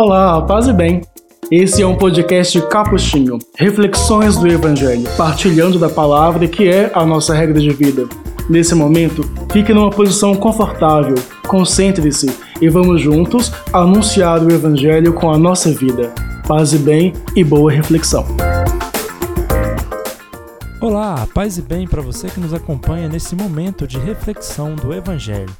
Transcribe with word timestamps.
Olá, 0.00 0.40
paz 0.42 0.68
e 0.68 0.72
bem. 0.72 1.00
Esse 1.50 1.82
é 1.82 1.86
um 1.86 1.96
podcast 1.96 2.62
capuchinho, 2.68 3.36
reflexões 3.56 4.36
do 4.36 4.46
Evangelho, 4.46 5.02
partilhando 5.16 5.76
da 5.76 5.88
palavra 5.88 6.46
que 6.46 6.68
é 6.68 6.88
a 6.94 7.04
nossa 7.04 7.34
regra 7.34 7.58
de 7.58 7.70
vida. 7.70 8.06
Nesse 8.48 8.76
momento, 8.76 9.28
fique 9.50 9.74
numa 9.74 9.90
posição 9.90 10.36
confortável, 10.36 11.16
concentre-se 11.48 12.30
e 12.60 12.68
vamos 12.68 13.00
juntos 13.00 13.52
anunciar 13.72 14.40
o 14.40 14.52
Evangelho 14.52 15.14
com 15.14 15.32
a 15.32 15.36
nossa 15.36 15.72
vida. 15.72 16.14
Paz 16.46 16.72
e 16.72 16.78
bem 16.78 17.12
e 17.34 17.42
boa 17.42 17.72
reflexão. 17.72 18.24
Olá, 20.80 21.26
paz 21.34 21.58
e 21.58 21.62
bem 21.62 21.88
para 21.88 22.00
você 22.00 22.28
que 22.28 22.38
nos 22.38 22.54
acompanha 22.54 23.08
nesse 23.08 23.34
momento 23.34 23.84
de 23.84 23.98
reflexão 23.98 24.76
do 24.76 24.94
Evangelho. 24.94 25.50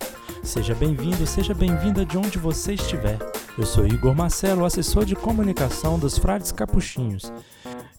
Seja 0.45 0.77
bem-vindo, 0.77 1.27
seja 1.27 1.53
bem-vinda 1.53 2.05
de 2.05 2.17
onde 2.17 2.39
você 2.39 2.75
estiver. 2.75 3.19
Eu 3.59 3.67
sou 3.67 3.85
Igor 3.85 4.15
Marcelo, 4.15 4.65
assessor 4.65 5.05
de 5.05 5.17
comunicação 5.17 5.99
dos 5.99 6.17
Frades 6.17 6.53
Capuchinhos. 6.53 7.33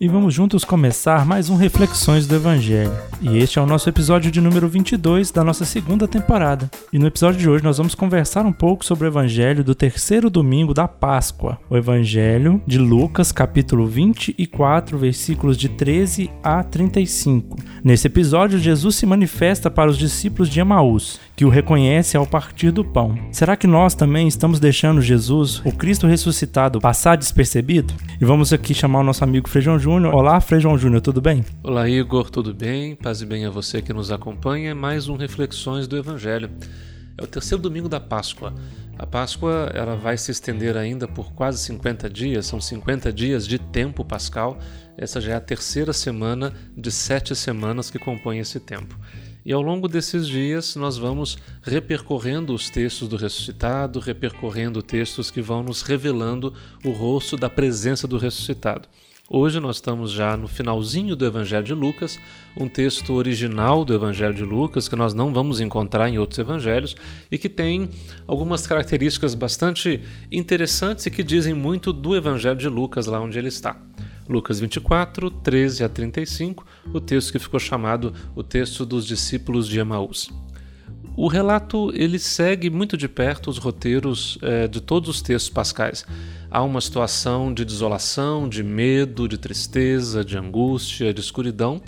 E 0.02 0.08
vamos 0.08 0.34
juntos 0.34 0.63
começar 0.63 1.26
mais 1.26 1.50
um 1.50 1.58
Reflexões 1.58 2.26
do 2.26 2.34
Evangelho. 2.34 2.94
E 3.20 3.38
este 3.38 3.59
é 3.59 3.62
o 3.62 3.66
nosso 3.66 3.90
episódio 3.90 4.31
de 4.31 4.40
número 4.40 4.66
22 4.70 5.30
da 5.30 5.44
nossa 5.44 5.66
segunda 5.66 6.08
temporada. 6.08 6.72
E 6.94 6.98
no 6.98 7.05
episódio 7.05 7.38
de 7.38 7.50
hoje 7.50 7.66
nós 7.66 7.80
vamos 7.80 7.95
conversar 7.95 8.45
um 8.45 8.53
pouco 8.53 8.86
sobre 8.86 9.05
o 9.05 9.09
Evangelho 9.09 9.62
do 9.62 9.76
terceiro 9.76 10.30
domingo 10.30 10.73
da 10.73 10.88
Páscoa. 10.88 11.59
O 11.70 11.76
Evangelho 11.76 12.62
de 12.66 12.78
Lucas, 12.78 13.34
capítulo 13.34 13.86
24, 13.86 14.98
versículos 14.98 15.58
de 15.58 15.67
13 15.67 16.31
a 16.41 16.64
35. 16.64 17.58
Nesse 17.84 18.08
episódio, 18.08 18.58
Jesus 18.58 18.95
se 18.95 19.05
manifesta 19.05 19.70
para 19.70 19.89
os 19.89 19.98
discípulos 19.98 20.48
de 20.48 20.62
Emaús, 20.62 21.20
que 21.36 21.44
o 21.44 21.50
reconhecem 21.50 22.17
ao 22.17 22.26
partir 22.26 22.72
do 22.72 22.86
pão. 22.86 23.20
Será 23.34 23.58
que 23.58 23.67
nós 23.67 23.95
também 23.95 24.30
estamos 24.30 24.62
deixando 24.62 25.02
Jesus, 25.02 25.48
o 25.66 25.71
Cristo 25.71 26.05
ressuscitado, 26.05 26.80
passar 26.80 27.17
despercebido? 27.17 27.94
E 28.21 28.26
vamos 28.26 28.53
aqui 28.53 28.73
chamar 28.73 28.99
o 28.99 29.03
nosso 29.03 29.23
amigo 29.23 29.49
Frejão 29.49 29.80
Júnior. 29.80 30.14
Olá, 30.14 30.39
Frei 30.39 30.59
João 30.59 30.78
Júnior, 30.78 31.02
tudo 31.02 31.19
bem? 31.19 31.44
Olá, 31.64 31.89
Igor, 31.89 32.30
tudo 32.30 32.53
bem? 32.53 32.95
Paz 32.95 33.22
e 33.22 33.25
bem 33.25 33.45
a 33.45 33.50
você 33.50 33.81
que 33.81 33.91
nos 33.91 34.11
acompanha. 34.11 34.75
Mais 34.75 35.09
um 35.09 35.16
Reflexões 35.16 35.88
do 35.88 35.97
Evangelho. 35.97 36.50
É 37.17 37.23
o 37.23 37.28
terceiro 37.28 37.61
domingo 37.61 37.89
da 37.89 38.00
Páscoa. 38.00 38.53
A 38.97 39.06
Páscoa 39.06 39.72
ela 39.73 39.95
vai 39.95 40.17
se 40.17 40.31
estender 40.31 40.78
ainda 40.78 41.08
por 41.08 41.33
quase 41.33 41.58
50 41.59 42.09
dias, 42.09 42.45
são 42.45 42.61
50 42.61 43.11
dias 43.11 43.47
de 43.47 43.58
tempo 43.58 44.06
pascal. 44.06 44.58
Essa 44.97 45.19
já 45.19 45.31
é 45.31 45.36
a 45.36 45.41
terceira 45.41 45.94
semana 45.94 46.53
de 46.78 46.91
sete 46.91 47.36
semanas 47.36 47.89
que 47.89 47.97
compõem 47.97 48.39
esse 48.39 48.59
tempo. 48.59 48.97
E 49.45 49.54
ao 49.54 49.62
longo 49.62 49.88
desses 49.88 50.28
dias 50.28 50.76
nós 50.76 50.98
vamos 50.98 51.38
repercorrendo 51.62 52.54
os 52.54 52.70
textos 52.70 53.08
do 53.08 53.16
ressuscitado, 53.16 54.00
repercorrendo 54.00 54.84
textos 54.84 55.31
que 55.31 55.42
vão 55.42 55.64
nos 55.64 55.81
revelando 55.81 56.54
o 56.84 56.92
rosto 56.92 57.38
da 57.38 57.50
presença 57.50 58.08
do 58.08 58.18
ressuscitado. 58.18 58.88
Hoje 59.31 59.59
nós 59.59 59.76
estamos 59.76 60.12
já 60.12 60.36
no 60.36 60.48
finalzinho 60.48 61.16
do 61.16 61.23
Evangelho 61.23 61.64
de 61.64 61.73
Lucas, 61.76 62.20
um 62.58 62.68
texto 62.68 63.14
original 63.14 63.86
do 63.86 63.94
Evangelho 63.94 64.34
de 64.34 64.44
Lucas 64.44 64.90
que 64.90 64.96
nós 64.96 65.14
não 65.14 65.31
vamos 65.31 65.62
encontrar 65.62 66.09
em 66.09 66.18
outros 66.18 66.40
evangelhos 66.40 66.96
e 67.31 67.38
que 67.38 67.48
tem 67.48 67.88
algumas 68.26 68.66
características 68.66 69.36
bastante 69.36 70.02
interessantes 70.31 71.06
e 71.06 71.12
que 71.12 71.22
dizem 71.22 71.53
muito 71.53 71.94
do 71.94 72.16
Evangelho 72.16 72.58
de 72.58 72.68
Lucas 72.68 73.06
lá 73.06 73.22
onde 73.22 73.38
ele 73.38 73.50
está. 73.50 73.80
Lucas 74.30 74.59
24, 74.59 75.31
13 75.31 75.83
a 75.83 75.89
35, 75.89 76.66
o 76.94 77.02
texto 77.02 77.31
que 77.31 77.39
ficou 77.39 77.59
chamado 77.59 78.13
o 78.35 78.44
texto 78.44 78.85
dos 78.85 79.05
discípulos 79.05 79.67
de 79.67 79.80
Emaús. 79.80 80.30
O 81.17 81.27
relato 81.27 81.91
ele 81.94 82.19
segue 82.19 82.69
muito 82.69 82.95
de 82.95 83.09
perto 83.09 83.50
os 83.50 83.57
roteiros 83.57 84.38
é, 84.41 84.67
de 84.67 84.80
todos 84.80 85.09
os 85.09 85.22
textos 85.22 85.52
pascais. 85.52 86.05
Há 86.50 86.63
uma 86.63 86.80
situação 86.80 87.53
de 87.53 87.66
desolação, 87.66 88.47
de 88.47 88.63
medo, 88.63 89.27
de 89.27 89.38
tristeza, 89.38 90.23
de 90.23 90.38
angústia, 90.38 91.13
de 91.13 91.19
escuridão. 91.19 91.81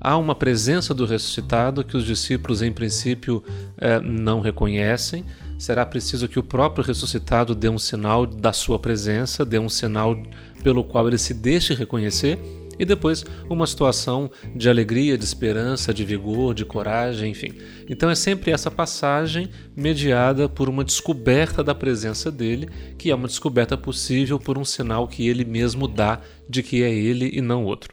Há 0.00 0.16
uma 0.16 0.34
presença 0.34 0.94
do 0.94 1.06
ressuscitado 1.06 1.82
que 1.82 1.96
os 1.96 2.04
discípulos, 2.04 2.62
em 2.62 2.70
princípio, 2.70 3.42
é, 3.78 3.98
não 3.98 4.40
reconhecem. 4.40 5.24
Será 5.58 5.84
preciso 5.84 6.28
que 6.28 6.38
o 6.38 6.42
próprio 6.42 6.84
ressuscitado 6.84 7.52
dê 7.52 7.68
um 7.68 7.78
sinal 7.78 8.24
da 8.24 8.52
sua 8.52 8.78
presença, 8.78 9.44
dê 9.44 9.58
um 9.58 9.68
sinal 9.68 10.16
pelo 10.62 10.84
qual 10.84 11.06
ele 11.08 11.18
se 11.18 11.34
deixe 11.34 11.74
reconhecer 11.74 12.38
e 12.78 12.84
depois 12.84 13.24
uma 13.50 13.66
situação 13.66 14.30
de 14.54 14.70
alegria, 14.70 15.18
de 15.18 15.24
esperança, 15.24 15.92
de 15.92 16.04
vigor, 16.04 16.54
de 16.54 16.64
coragem, 16.64 17.32
enfim. 17.32 17.52
Então 17.88 18.08
é 18.08 18.14
sempre 18.14 18.52
essa 18.52 18.70
passagem 18.70 19.48
mediada 19.76 20.48
por 20.48 20.68
uma 20.68 20.84
descoberta 20.84 21.64
da 21.64 21.74
presença 21.74 22.30
dele, 22.30 22.68
que 22.96 23.10
é 23.10 23.14
uma 23.14 23.26
descoberta 23.26 23.76
possível 23.76 24.38
por 24.38 24.56
um 24.56 24.64
sinal 24.64 25.08
que 25.08 25.26
ele 25.26 25.44
mesmo 25.44 25.88
dá 25.88 26.20
de 26.48 26.62
que 26.62 26.82
é 26.82 26.92
ele 26.92 27.30
e 27.34 27.40
não 27.40 27.64
outro. 27.64 27.92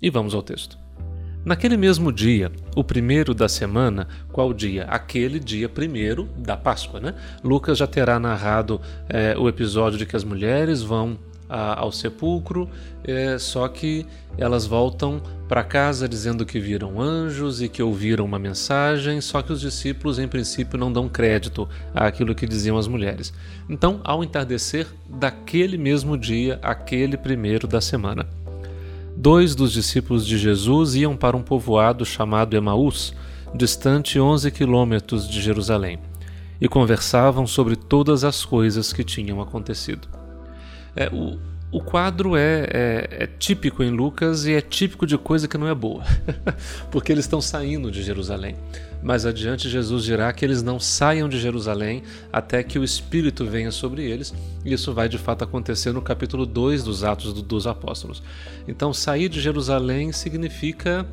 E 0.00 0.08
vamos 0.08 0.34
ao 0.34 0.42
texto. 0.42 0.78
Naquele 1.44 1.76
mesmo 1.76 2.12
dia, 2.12 2.52
o 2.76 2.84
primeiro 2.84 3.34
da 3.34 3.48
semana, 3.48 4.06
qual 4.30 4.54
dia? 4.54 4.84
Aquele 4.84 5.40
dia 5.40 5.68
primeiro 5.68 6.28
da 6.38 6.56
Páscoa, 6.56 7.00
né? 7.00 7.14
Lucas 7.42 7.78
já 7.78 7.86
terá 7.86 8.20
narrado 8.20 8.80
é, 9.08 9.36
o 9.36 9.48
episódio 9.48 9.98
de 9.98 10.06
que 10.06 10.14
as 10.14 10.22
mulheres 10.22 10.82
vão 10.82 11.18
a, 11.52 11.78
ao 11.78 11.92
sepulcro, 11.92 12.66
é, 13.04 13.36
só 13.38 13.68
que 13.68 14.06
elas 14.38 14.64
voltam 14.64 15.20
para 15.46 15.62
casa 15.62 16.08
dizendo 16.08 16.46
que 16.46 16.58
viram 16.58 16.98
anjos 16.98 17.60
e 17.60 17.68
que 17.68 17.82
ouviram 17.82 18.24
uma 18.24 18.38
mensagem, 18.38 19.20
só 19.20 19.42
que 19.42 19.52
os 19.52 19.60
discípulos, 19.60 20.18
em 20.18 20.26
princípio, 20.26 20.78
não 20.78 20.90
dão 20.90 21.10
crédito 21.10 21.68
àquilo 21.94 22.34
que 22.34 22.46
diziam 22.46 22.78
as 22.78 22.88
mulheres. 22.88 23.34
Então, 23.68 24.00
ao 24.02 24.24
entardecer 24.24 24.86
daquele 25.06 25.76
mesmo 25.76 26.16
dia, 26.16 26.58
aquele 26.62 27.18
primeiro 27.18 27.68
da 27.68 27.82
semana, 27.82 28.26
dois 29.14 29.54
dos 29.54 29.72
discípulos 29.72 30.26
de 30.26 30.38
Jesus 30.38 30.94
iam 30.94 31.14
para 31.14 31.36
um 31.36 31.42
povoado 31.42 32.06
chamado 32.06 32.56
Emaús, 32.56 33.14
distante 33.54 34.18
11 34.18 34.50
quilômetros 34.50 35.28
de 35.28 35.42
Jerusalém, 35.42 35.98
e 36.58 36.66
conversavam 36.66 37.46
sobre 37.46 37.76
todas 37.76 38.24
as 38.24 38.42
coisas 38.42 38.90
que 38.90 39.04
tinham 39.04 39.42
acontecido. 39.42 40.21
É, 40.94 41.08
o, 41.08 41.38
o 41.72 41.80
quadro 41.80 42.36
é, 42.36 42.68
é, 42.70 43.08
é, 43.20 43.26
típico 43.26 43.82
em 43.82 43.90
Lucas 43.90 44.44
e 44.44 44.52
é 44.52 44.60
típico 44.60 45.06
de 45.06 45.16
coisa 45.16 45.48
que 45.48 45.56
não 45.56 45.66
é 45.66 45.74
boa, 45.74 46.04
porque 46.92 47.10
eles 47.10 47.24
estão 47.24 47.40
saindo 47.40 47.90
de 47.90 48.02
Jerusalém. 48.02 48.56
Mais 49.02 49.24
adiante, 49.24 49.70
Jesus 49.70 50.04
dirá 50.04 50.30
que 50.32 50.44
eles 50.44 50.62
não 50.62 50.78
saiam 50.78 51.28
de 51.30 51.40
Jerusalém 51.40 52.02
até 52.30 52.62
que 52.62 52.78
o 52.78 52.84
Espírito 52.84 53.46
venha 53.46 53.70
sobre 53.70 54.04
eles, 54.04 54.34
e 54.64 54.72
isso 54.72 54.92
vai 54.92 55.08
de 55.08 55.16
fato 55.16 55.44
acontecer 55.44 55.92
no 55.92 56.02
capítulo 56.02 56.44
2 56.44 56.82
dos 56.82 57.02
Atos 57.02 57.32
dos 57.42 57.66
Apóstolos. 57.66 58.22
Então, 58.68 58.92
sair 58.92 59.30
de 59.30 59.40
Jerusalém 59.40 60.12
significa 60.12 61.06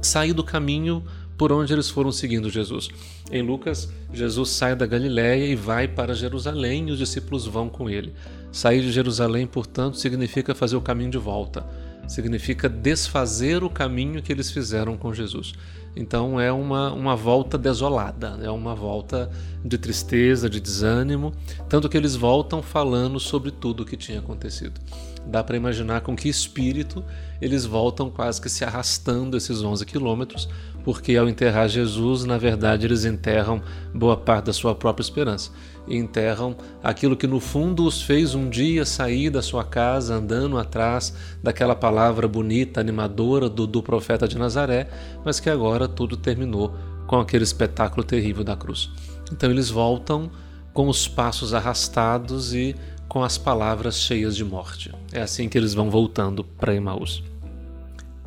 sair 0.00 0.32
do 0.32 0.42
caminho 0.42 1.04
por 1.36 1.52
onde 1.52 1.72
eles 1.72 1.90
foram 1.90 2.12
seguindo 2.12 2.50
Jesus. 2.50 2.88
Em 3.30 3.42
Lucas, 3.42 3.92
Jesus 4.12 4.50
sai 4.50 4.76
da 4.76 4.86
Galiléia 4.86 5.46
e 5.46 5.56
vai 5.56 5.88
para 5.88 6.14
Jerusalém 6.14 6.88
e 6.88 6.92
os 6.92 6.98
discípulos 6.98 7.46
vão 7.46 7.68
com 7.68 7.88
ele. 7.90 8.12
Sair 8.52 8.80
de 8.82 8.92
Jerusalém, 8.92 9.46
portanto, 9.46 9.96
significa 9.96 10.54
fazer 10.54 10.76
o 10.76 10.80
caminho 10.80 11.10
de 11.10 11.18
volta, 11.18 11.66
significa 12.06 12.68
desfazer 12.68 13.64
o 13.64 13.70
caminho 13.70 14.22
que 14.22 14.32
eles 14.32 14.50
fizeram 14.50 14.96
com 14.96 15.12
Jesus. 15.12 15.54
Então 15.96 16.40
é 16.40 16.52
uma, 16.52 16.92
uma 16.92 17.14
volta 17.14 17.56
desolada, 17.56 18.38
é 18.42 18.50
uma 18.50 18.74
volta 18.74 19.30
de 19.64 19.78
tristeza, 19.78 20.50
de 20.50 20.60
desânimo, 20.60 21.32
tanto 21.68 21.88
que 21.88 21.96
eles 21.96 22.16
voltam 22.16 22.62
falando 22.62 23.20
sobre 23.20 23.50
tudo 23.50 23.82
o 23.82 23.86
que 23.86 23.96
tinha 23.96 24.18
acontecido. 24.18 24.80
Dá 25.26 25.42
para 25.42 25.56
imaginar 25.56 26.02
com 26.02 26.14
que 26.14 26.28
espírito 26.28 27.02
eles 27.40 27.64
voltam 27.64 28.10
quase 28.10 28.40
que 28.40 28.48
se 28.48 28.64
arrastando 28.64 29.36
esses 29.36 29.62
11 29.62 29.86
quilômetros, 29.86 30.48
porque 30.84 31.16
ao 31.16 31.28
enterrar 31.28 31.66
Jesus, 31.68 32.24
na 32.24 32.36
verdade, 32.36 32.86
eles 32.86 33.06
enterram 33.06 33.62
boa 33.92 34.16
parte 34.16 34.46
da 34.46 34.52
sua 34.52 34.74
própria 34.74 35.02
esperança. 35.02 35.50
E 35.88 35.96
enterram 35.96 36.56
aquilo 36.82 37.16
que 37.16 37.26
no 37.26 37.40
fundo 37.40 37.84
os 37.84 38.02
fez 38.02 38.34
um 38.34 38.48
dia 38.48 38.84
sair 38.84 39.30
da 39.30 39.42
sua 39.42 39.64
casa 39.64 40.14
andando 40.14 40.58
atrás 40.58 41.14
daquela 41.42 41.74
palavra 41.74 42.28
bonita, 42.28 42.80
animadora 42.80 43.48
do, 43.48 43.66
do 43.66 43.82
profeta 43.82 44.28
de 44.28 44.38
Nazaré, 44.38 44.88
mas 45.24 45.40
que 45.40 45.48
agora 45.48 45.88
tudo 45.88 46.16
terminou 46.16 46.74
com 47.06 47.18
aquele 47.18 47.44
espetáculo 47.44 48.04
terrível 48.04 48.44
da 48.44 48.56
cruz. 48.56 48.90
Então 49.32 49.50
eles 49.50 49.70
voltam 49.70 50.30
com 50.72 50.88
os 50.88 51.08
passos 51.08 51.54
arrastados 51.54 52.54
e 52.54 52.74
com 53.08 53.22
as 53.22 53.38
palavras 53.38 53.98
cheias 53.98 54.36
de 54.36 54.44
morte. 54.44 54.90
É 55.12 55.22
assim 55.22 55.48
que 55.48 55.56
eles 55.56 55.72
vão 55.72 55.90
voltando 55.90 56.42
para 56.44 56.74
Emaús. 56.74 57.22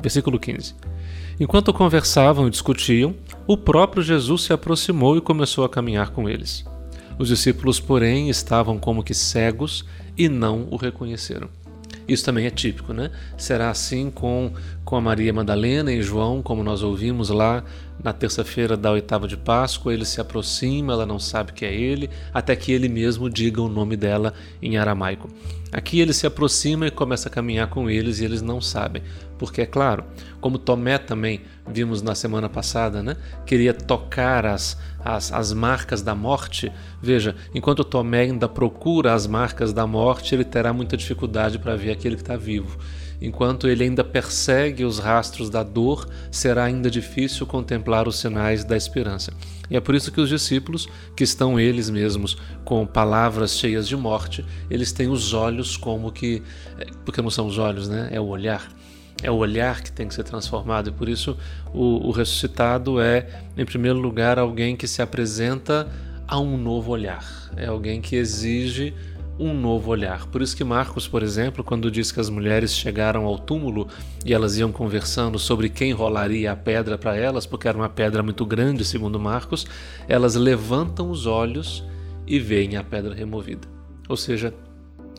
Versículo 0.00 0.38
15. 0.38 0.87
Enquanto 1.40 1.72
conversavam 1.72 2.48
e 2.48 2.50
discutiam, 2.50 3.14
o 3.46 3.56
próprio 3.56 4.02
Jesus 4.02 4.42
se 4.42 4.52
aproximou 4.52 5.16
e 5.16 5.20
começou 5.20 5.64
a 5.64 5.68
caminhar 5.68 6.10
com 6.10 6.28
eles. 6.28 6.64
Os 7.16 7.28
discípulos, 7.28 7.78
porém, 7.78 8.28
estavam 8.28 8.76
como 8.76 9.04
que 9.04 9.14
cegos 9.14 9.84
e 10.16 10.28
não 10.28 10.66
o 10.68 10.76
reconheceram. 10.76 11.48
Isso 12.08 12.24
também 12.24 12.46
é 12.46 12.50
típico, 12.50 12.92
né? 12.92 13.12
Será 13.36 13.70
assim 13.70 14.10
com, 14.10 14.52
com 14.84 14.96
a 14.96 15.00
Maria 15.00 15.32
Madalena 15.32 15.92
e 15.92 16.02
João, 16.02 16.42
como 16.42 16.64
nós 16.64 16.82
ouvimos 16.82 17.28
lá 17.28 17.62
na 18.02 18.12
terça-feira 18.12 18.76
da 18.76 18.92
oitava 18.92 19.26
de 19.26 19.36
Páscoa, 19.36 19.92
ele 19.92 20.04
se 20.04 20.20
aproxima, 20.20 20.92
ela 20.92 21.06
não 21.06 21.18
sabe 21.18 21.52
que 21.52 21.64
é 21.64 21.74
ele, 21.74 22.08
até 22.32 22.54
que 22.54 22.72
ele 22.72 22.88
mesmo 22.88 23.28
diga 23.28 23.60
o 23.60 23.68
nome 23.68 23.96
dela 23.96 24.32
em 24.62 24.76
aramaico. 24.76 25.28
Aqui 25.70 26.00
ele 26.00 26.14
se 26.14 26.26
aproxima 26.26 26.86
e 26.86 26.90
começa 26.90 27.28
a 27.28 27.32
caminhar 27.32 27.68
com 27.68 27.90
eles 27.90 28.20
e 28.20 28.24
eles 28.24 28.40
não 28.40 28.60
sabem. 28.60 29.02
Porque, 29.38 29.60
é 29.60 29.66
claro, 29.66 30.04
como 30.40 30.58
Tomé 30.58 30.96
também 30.98 31.42
vimos 31.66 32.00
na 32.00 32.14
semana 32.14 32.48
passada, 32.48 33.02
né? 33.02 33.16
queria 33.44 33.74
tocar 33.74 34.46
as, 34.46 34.78
as, 35.04 35.30
as 35.30 35.52
marcas 35.52 36.00
da 36.00 36.14
morte. 36.14 36.72
Veja, 37.02 37.36
enquanto 37.54 37.84
Tomé 37.84 38.22
ainda 38.22 38.48
procura 38.48 39.12
as 39.12 39.26
marcas 39.26 39.72
da 39.72 39.86
morte, 39.86 40.34
ele 40.34 40.44
terá 40.44 40.72
muita 40.72 40.96
dificuldade 40.96 41.58
para 41.58 41.76
ver 41.76 41.92
aquele 41.92 42.16
que 42.16 42.22
está 42.22 42.36
vivo. 42.36 42.78
Enquanto 43.20 43.68
ele 43.68 43.84
ainda 43.84 44.04
persegue 44.04 44.84
os 44.84 44.98
rastros 44.98 45.50
da 45.50 45.62
dor, 45.62 46.08
será 46.30 46.64
ainda 46.64 46.90
difícil 46.90 47.46
contemplar 47.46 48.06
os 48.06 48.18
sinais 48.18 48.64
da 48.64 48.76
esperança. 48.76 49.32
E 49.70 49.76
é 49.76 49.80
por 49.80 49.94
isso 49.94 50.12
que 50.12 50.20
os 50.20 50.28
discípulos, 50.28 50.88
que 51.16 51.24
estão 51.24 51.58
eles 51.58 51.90
mesmos 51.90 52.36
com 52.64 52.86
palavras 52.86 53.58
cheias 53.58 53.88
de 53.88 53.96
morte, 53.96 54.44
eles 54.70 54.92
têm 54.92 55.08
os 55.08 55.34
olhos 55.34 55.76
como 55.76 56.12
que. 56.12 56.42
É, 56.78 56.86
porque 57.04 57.20
não 57.20 57.30
são 57.30 57.46
os 57.46 57.58
olhos, 57.58 57.88
né? 57.88 58.08
É 58.12 58.20
o 58.20 58.26
olhar. 58.26 58.68
É 59.20 59.30
o 59.30 59.34
olhar 59.34 59.82
que 59.82 59.90
tem 59.90 60.06
que 60.06 60.14
ser 60.14 60.22
transformado, 60.22 60.90
e 60.90 60.92
por 60.92 61.08
isso 61.08 61.36
o, 61.74 62.06
o 62.06 62.12
ressuscitado 62.12 63.00
é, 63.00 63.26
em 63.56 63.64
primeiro 63.64 63.98
lugar, 63.98 64.38
alguém 64.38 64.76
que 64.76 64.86
se 64.86 65.02
apresenta 65.02 65.88
a 66.26 66.38
um 66.38 66.56
novo 66.56 66.92
olhar. 66.92 67.24
É 67.56 67.66
alguém 67.66 68.00
que 68.00 68.14
exige 68.14 68.94
um 69.38 69.54
novo 69.54 69.90
olhar. 69.90 70.26
Por 70.26 70.42
isso 70.42 70.56
que 70.56 70.64
Marcos, 70.64 71.06
por 71.06 71.22
exemplo, 71.22 71.62
quando 71.62 71.90
diz 71.90 72.10
que 72.10 72.20
as 72.20 72.28
mulheres 72.28 72.74
chegaram 72.74 73.24
ao 73.24 73.38
túmulo 73.38 73.86
e 74.24 74.34
elas 74.34 74.58
iam 74.58 74.72
conversando 74.72 75.38
sobre 75.38 75.68
quem 75.68 75.92
rolaria 75.92 76.52
a 76.52 76.56
pedra 76.56 76.98
para 76.98 77.16
elas, 77.16 77.46
porque 77.46 77.68
era 77.68 77.78
uma 77.78 77.88
pedra 77.88 78.22
muito 78.22 78.44
grande, 78.44 78.84
segundo 78.84 79.20
Marcos, 79.20 79.66
elas 80.08 80.34
levantam 80.34 81.10
os 81.10 81.26
olhos 81.26 81.84
e 82.26 82.38
veem 82.38 82.76
a 82.76 82.82
pedra 82.82 83.14
removida. 83.14 83.68
Ou 84.08 84.16
seja, 84.16 84.52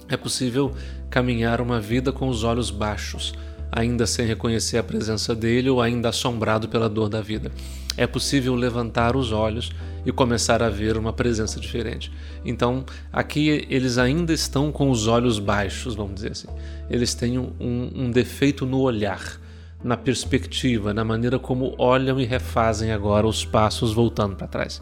é 0.09 0.17
possível 0.17 0.73
caminhar 1.09 1.61
uma 1.61 1.79
vida 1.79 2.11
com 2.11 2.27
os 2.27 2.43
olhos 2.43 2.69
baixos, 2.69 3.33
ainda 3.71 4.05
sem 4.05 4.25
reconhecer 4.25 4.77
a 4.77 4.83
presença 4.83 5.35
dele 5.35 5.69
ou 5.69 5.81
ainda 5.81 6.09
assombrado 6.09 6.67
pela 6.67 6.89
dor 6.89 7.07
da 7.07 7.21
vida. 7.21 7.51
É 7.97 8.07
possível 8.07 8.55
levantar 8.55 9.15
os 9.15 9.31
olhos 9.31 9.71
e 10.05 10.11
começar 10.11 10.63
a 10.63 10.69
ver 10.69 10.97
uma 10.97 11.11
presença 11.11 11.59
diferente. 11.59 12.11
Então, 12.45 12.85
aqui 13.11 13.67
eles 13.69 13.97
ainda 13.97 14.33
estão 14.33 14.71
com 14.71 14.89
os 14.89 15.07
olhos 15.07 15.39
baixos, 15.39 15.95
vamos 15.95 16.15
dizer 16.15 16.31
assim. 16.31 16.47
Eles 16.89 17.13
têm 17.13 17.37
um, 17.37 17.51
um 17.59 18.11
defeito 18.11 18.65
no 18.65 18.79
olhar, 18.79 19.39
na 19.83 19.97
perspectiva, 19.97 20.93
na 20.93 21.03
maneira 21.03 21.37
como 21.37 21.75
olham 21.77 22.19
e 22.19 22.25
refazem 22.25 22.91
agora 22.91 23.27
os 23.27 23.45
passos 23.45 23.93
voltando 23.93 24.35
para 24.35 24.47
trás. 24.47 24.81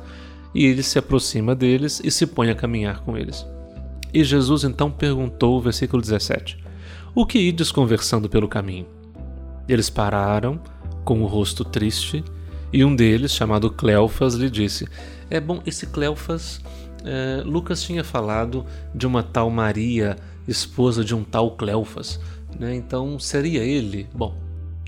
E 0.53 0.65
ele 0.65 0.83
se 0.83 0.97
aproxima 0.97 1.55
deles 1.55 2.01
e 2.03 2.09
se 2.09 2.25
põe 2.25 2.49
a 2.49 2.55
caminhar 2.55 3.01
com 3.01 3.17
eles. 3.17 3.45
E 4.13 4.23
Jesus 4.23 4.63
então 4.63 4.89
perguntou, 4.89 5.61
versículo 5.61 6.01
17: 6.01 6.57
O 7.13 7.25
que 7.25 7.39
ides 7.39 7.71
conversando 7.71 8.29
pelo 8.29 8.47
caminho? 8.47 8.87
Eles 9.67 9.89
pararam, 9.89 10.59
com 11.03 11.21
o 11.21 11.27
rosto 11.27 11.63
triste, 11.63 12.23
e 12.71 12.83
um 12.83 12.95
deles, 12.95 13.33
chamado 13.33 13.71
Cleofas, 13.71 14.35
lhe 14.35 14.49
disse: 14.49 14.87
É 15.29 15.39
bom, 15.39 15.61
esse 15.65 15.87
Cleofas, 15.87 16.61
é, 17.03 17.41
Lucas 17.45 17.81
tinha 17.81 18.03
falado 18.03 18.65
de 18.93 19.07
uma 19.07 19.23
tal 19.23 19.49
Maria, 19.49 20.17
esposa 20.47 21.03
de 21.03 21.15
um 21.15 21.23
tal 21.23 21.51
Cleofas. 21.51 22.19
Né? 22.59 22.75
Então 22.75 23.19
seria 23.19 23.63
ele? 23.63 24.07
Bom, 24.13 24.35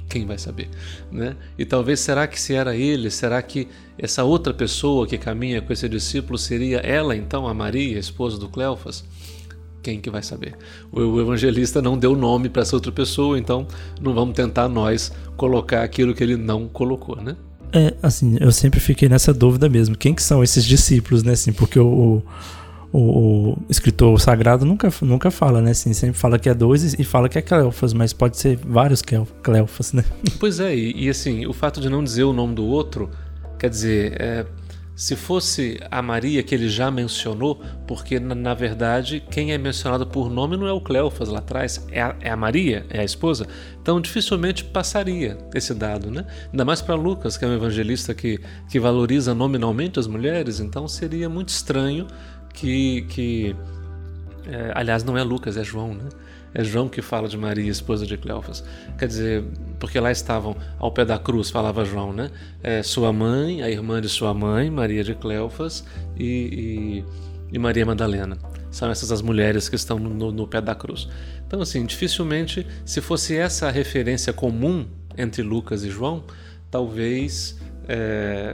quem 0.10 0.26
vai 0.26 0.38
saber? 0.38 0.70
Né? 1.12 1.36
E 1.58 1.66
talvez 1.66 2.00
será 2.00 2.28
que 2.28 2.40
se 2.40 2.54
era 2.54 2.76
ele, 2.76 3.10
será 3.10 3.42
que 3.42 3.68
essa 3.98 4.24
outra 4.24 4.54
pessoa 4.54 5.08
que 5.08 5.18
caminha 5.18 5.62
com 5.62 5.72
esse 5.72 5.88
discípulo 5.88 6.38
seria 6.38 6.80
ela 6.80 7.16
então, 7.16 7.48
a 7.48 7.54
Maria, 7.54 7.98
esposa 7.98 8.38
do 8.38 8.50
Cleofas? 8.50 9.06
Quem 9.82 10.02
que 10.02 10.10
vai 10.10 10.22
saber? 10.22 10.58
O 10.92 11.22
evangelista 11.22 11.82
não 11.82 11.98
deu 11.98 12.14
nome 12.14 12.50
para 12.50 12.64
essa 12.64 12.76
outra 12.76 12.92
pessoa, 12.92 13.40
então 13.40 13.66
não 14.02 14.14
vamos 14.14 14.36
tentar 14.36 14.68
nós 14.68 15.12
colocar 15.38 15.84
aquilo 15.84 16.14
que 16.14 16.22
ele 16.22 16.36
não 16.36 16.68
colocou, 16.68 17.16
né? 17.16 17.38
É, 17.72 17.94
assim, 18.02 18.38
eu 18.40 18.52
sempre 18.52 18.80
fiquei 18.80 19.08
nessa 19.08 19.34
dúvida 19.34 19.70
mesmo. 19.70 19.98
Quem 19.98 20.14
que 20.14 20.24
são 20.24 20.44
esses 20.44 20.66
discípulos, 20.66 21.24
né? 21.24 21.34
Assim, 21.34 21.54
porque 21.54 21.80
o, 21.80 22.22
o, 22.92 23.00
o 23.00 23.58
escritor 23.70 24.20
sagrado 24.20 24.66
nunca, 24.66 24.92
nunca 25.02 25.30
fala, 25.30 25.62
né? 25.62 25.72
Assim, 25.72 25.94
sempre 25.94 26.18
fala 26.18 26.40
que 26.40 26.50
é 26.50 26.54
dois 26.54 26.94
e 26.94 27.04
fala 27.04 27.30
que 27.30 27.38
é 27.38 27.42
Cleofas, 27.42 27.94
mas 27.94 28.14
pode 28.14 28.38
ser 28.38 28.58
vários 28.58 29.02
Cleofas, 29.02 29.94
né? 29.94 30.04
Pois 30.40 30.60
é, 30.60 30.76
e, 30.76 31.06
e, 31.06 31.10
assim, 31.10 31.46
o 31.46 31.54
fato 31.54 31.80
de 31.80 31.90
não 31.90 32.04
dizer 32.04 32.24
o 32.24 32.34
nome 32.34 32.56
do 32.56 32.66
outro, 32.66 33.10
quer 33.58 33.70
dizer, 33.70 34.20
é, 34.20 34.46
se 35.00 35.16
fosse 35.16 35.80
a 35.90 36.02
Maria 36.02 36.44
que 36.44 36.54
ele 36.54 36.68
já 36.68 36.92
mencionou, 36.92 37.62
porque 37.88 38.20
na, 38.20 38.54
verdade 38.54 39.24
quem 39.32 39.54
é 39.54 39.58
mencionado 39.58 40.06
por 40.06 40.30
nome 40.30 40.58
não 40.58 40.68
é 40.68 40.74
o 40.74 40.82
Cleofas 40.82 41.30
lá 41.30 41.40
atrás, 41.40 41.88
é 41.90 42.02
a, 42.02 42.18
é 42.20 42.30
a, 42.30 42.36
Maria, 42.36 42.86
é 42.90 43.00
a 43.00 43.04
esposa, 43.06 43.48
então 43.82 44.02
dificilmente 44.02 44.66
passaria 44.66 45.38
esse 45.56 45.74
dado, 45.74 46.12
né? 46.12 46.26
Ainda 46.52 46.66
mais 46.66 46.82
para 46.82 46.96
Lucas, 46.96 47.38
que 47.38 47.46
é 47.46 47.48
um 47.48 47.54
evangelista 47.54 48.14
que, 48.14 48.42
que 48.70 48.78
valoriza 48.78 49.34
nominalmente 49.34 49.98
as 50.02 50.06
mulheres, 50.06 50.60
então 50.60 50.86
seria 50.86 51.30
muito 51.30 51.48
estranho 51.48 52.06
que. 52.54 53.04
que 53.04 53.56
é, 54.48 54.74
aliás, 54.76 55.06
não 55.06 55.18
é 55.18 55.24
Lucas, 55.24 55.56
é 55.56 55.64
João, 55.64 55.94
né? 55.94 56.10
É 56.60 56.64
João 56.66 56.90
que 56.90 57.02
fala 57.02 57.30
de 57.30 57.38
Maria, 57.38 57.72
esposa 57.72 58.06
de 58.06 58.18
Cleofas. 58.18 58.66
Quer 58.98 59.08
dizer, 59.08 59.46
porque 59.80 59.98
lá 59.98 60.12
estavam 60.12 60.58
ao 60.78 60.92
pé 60.92 61.06
da 61.06 61.18
cruz, 61.18 61.50
falava 61.50 61.86
João, 61.86 62.12
né? 62.12 62.30
É, 62.62 62.84
sua 62.84 63.14
mãe, 63.14 63.64
a 63.64 63.70
irmã 63.70 64.02
de 64.02 64.10
sua 64.10 64.34
mãe, 64.34 64.70
Maria 64.70 65.02
de 65.02 65.16
Cleofas, 65.16 65.86
e, 66.18 67.06
e, 67.50 67.56
e 67.56 67.58
Maria 67.58 67.86
Madalena. 67.86 68.38
São 68.70 68.92
essas 68.92 69.10
as 69.10 69.22
mulheres 69.22 69.70
que 69.70 69.78
estão 69.78 69.98
no, 69.98 70.34
no, 70.34 70.48
pé 70.50 70.60
da 70.60 70.76
cruz. 70.76 71.08
Então, 71.48 71.62
assim, 71.62 71.86
dificilmente, 71.86 72.68
se 72.84 73.00
fosse 73.00 73.38
essa 73.38 73.70
a 73.70 73.72
referência 73.72 74.34
comum 74.34 74.86
entre 75.18 75.42
Lucas 75.42 75.86
e 75.86 75.90
João, 75.90 76.26
talvez 76.70 77.58
é, 77.88 78.54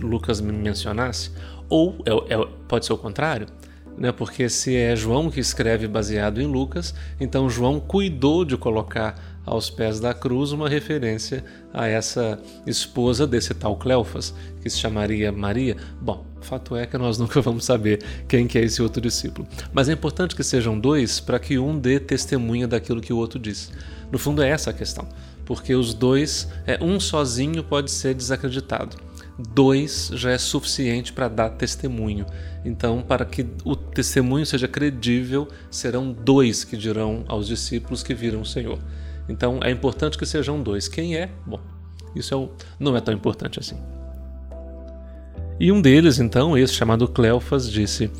Lucas 0.00 0.40
mencionasse. 0.40 1.32
Ou 1.68 1.98
é, 2.06 2.34
é, 2.34 2.48
pode 2.68 2.86
ser 2.86 2.92
o 2.92 2.98
contrário 2.98 3.48
né? 3.96 4.12
porque 4.12 4.48
se 4.48 4.76
é 4.76 4.94
João 4.96 5.30
que 5.30 5.40
escreve 5.40 5.86
baseado 5.86 6.40
em 6.40 6.46
Lucas, 6.46 6.94
então 7.20 7.48
João 7.48 7.80
cuidou 7.80 8.44
de 8.44 8.56
colocar 8.56 9.14
aos 9.44 9.70
pés 9.70 9.98
da 9.98 10.14
cruz 10.14 10.52
uma 10.52 10.68
referência 10.68 11.44
a 11.72 11.86
essa 11.86 12.38
esposa 12.66 13.26
desse 13.26 13.52
tal 13.54 13.76
Cleofas, 13.76 14.34
que 14.62 14.70
se 14.70 14.78
chamaria 14.78 15.32
Maria. 15.32 15.76
Bom, 16.00 16.24
fato 16.40 16.76
é 16.76 16.86
que 16.86 16.96
nós 16.96 17.18
nunca 17.18 17.40
vamos 17.40 17.64
saber 17.64 18.02
quem 18.28 18.46
que 18.46 18.58
é 18.58 18.62
esse 18.62 18.82
outro 18.82 19.00
discípulo. 19.00 19.46
Mas 19.72 19.88
é 19.88 19.92
importante 19.92 20.36
que 20.36 20.42
sejam 20.42 20.78
dois 20.78 21.20
para 21.20 21.38
que 21.38 21.58
um 21.58 21.78
dê 21.78 21.98
testemunha 21.98 22.68
daquilo 22.68 23.00
que 23.00 23.12
o 23.12 23.16
outro 23.16 23.38
diz. 23.38 23.72
No 24.10 24.18
fundo 24.18 24.42
é 24.42 24.48
essa 24.48 24.70
a 24.70 24.74
questão, 24.74 25.08
porque 25.44 25.74
os 25.74 25.94
dois, 25.94 26.48
é, 26.66 26.78
um 26.82 27.00
sozinho 27.00 27.64
pode 27.64 27.90
ser 27.90 28.14
desacreditado 28.14 28.96
dois 29.38 30.10
já 30.14 30.30
é 30.30 30.38
suficiente 30.38 31.12
para 31.12 31.28
dar 31.28 31.50
testemunho. 31.50 32.26
Então, 32.64 33.02
para 33.02 33.24
que 33.24 33.46
o 33.64 33.74
testemunho 33.74 34.46
seja 34.46 34.68
credível, 34.68 35.48
serão 35.70 36.12
dois 36.12 36.64
que 36.64 36.76
dirão 36.76 37.24
aos 37.26 37.46
discípulos 37.46 38.02
que 38.02 38.14
viram 38.14 38.42
o 38.42 38.46
Senhor. 38.46 38.78
Então, 39.28 39.60
é 39.62 39.70
importante 39.70 40.18
que 40.18 40.26
sejam 40.26 40.62
dois. 40.62 40.88
Quem 40.88 41.16
é? 41.16 41.30
Bom, 41.46 41.60
isso 42.14 42.34
é 42.34 42.36
o... 42.36 42.50
não 42.78 42.96
é 42.96 43.00
tão 43.00 43.14
importante 43.14 43.58
assim. 43.58 43.76
E 45.58 45.70
um 45.70 45.80
deles, 45.80 46.18
então, 46.18 46.56
esse 46.56 46.74
chamado 46.74 47.08
Cleofas, 47.08 47.70
disse: 47.70 48.10